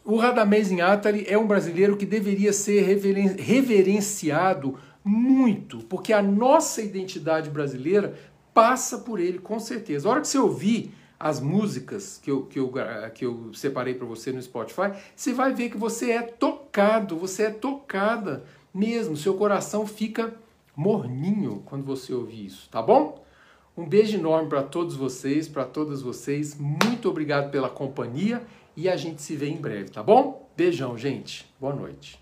o 0.02 0.16
Radamés 0.16 0.72
Atari 0.80 1.26
é 1.28 1.36
um 1.36 1.46
brasileiro 1.46 1.96
que 1.96 2.06
deveria 2.06 2.52
ser 2.52 2.82
reveren 2.82 3.36
reverenciado 3.36 4.78
muito, 5.04 5.78
porque 5.84 6.12
a 6.12 6.22
nossa 6.22 6.80
identidade 6.80 7.50
brasileira 7.50 8.14
passa 8.52 8.98
por 8.98 9.20
ele, 9.20 9.38
com 9.38 9.60
certeza. 9.60 10.08
A 10.08 10.12
hora 10.12 10.20
que 10.20 10.28
você 10.28 10.38
ouvir 10.38 10.92
as 11.20 11.38
músicas 11.38 12.18
que 12.22 12.30
eu, 12.30 12.46
que 12.46 12.58
eu, 12.58 12.72
que 13.14 13.26
eu 13.26 13.52
separei 13.52 13.92
para 13.92 14.06
você 14.06 14.32
no 14.32 14.40
Spotify, 14.40 14.92
você 15.14 15.34
vai 15.34 15.52
ver 15.52 15.68
que 15.68 15.76
você 15.76 16.12
é 16.12 16.22
tocado, 16.22 17.14
você 17.14 17.42
é 17.44 17.50
tocada 17.50 18.42
mesmo. 18.72 19.14
Seu 19.18 19.34
coração 19.34 19.86
fica 19.86 20.34
morninho 20.74 21.62
quando 21.66 21.84
você 21.84 22.14
ouvir 22.14 22.46
isso, 22.46 22.70
tá 22.70 22.80
bom? 22.80 23.22
Um 23.76 23.86
beijo 23.86 24.16
enorme 24.16 24.48
para 24.48 24.62
todos 24.62 24.96
vocês, 24.96 25.46
para 25.46 25.66
todas 25.66 26.00
vocês. 26.00 26.56
Muito 26.58 27.10
obrigado 27.10 27.50
pela 27.50 27.68
companhia 27.68 28.42
e 28.74 28.88
a 28.88 28.96
gente 28.96 29.20
se 29.20 29.36
vê 29.36 29.50
em 29.50 29.60
breve, 29.60 29.90
tá 29.90 30.02
bom? 30.02 30.48
Beijão, 30.56 30.96
gente. 30.96 31.46
Boa 31.60 31.74
noite. 31.74 32.18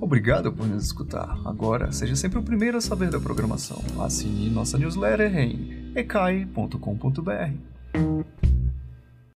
Obrigado 0.00 0.50
por 0.50 0.66
nos 0.66 0.84
escutar. 0.84 1.38
Agora, 1.44 1.92
seja 1.92 2.16
sempre 2.16 2.38
o 2.38 2.42
primeiro 2.42 2.78
a 2.78 2.80
saber 2.80 3.10
da 3.10 3.20
programação. 3.20 3.82
Assine 4.02 4.50
nossa 4.50 4.78
newsletter 4.78 5.38
em 5.38 5.81
ecai.com.br. 5.94 8.41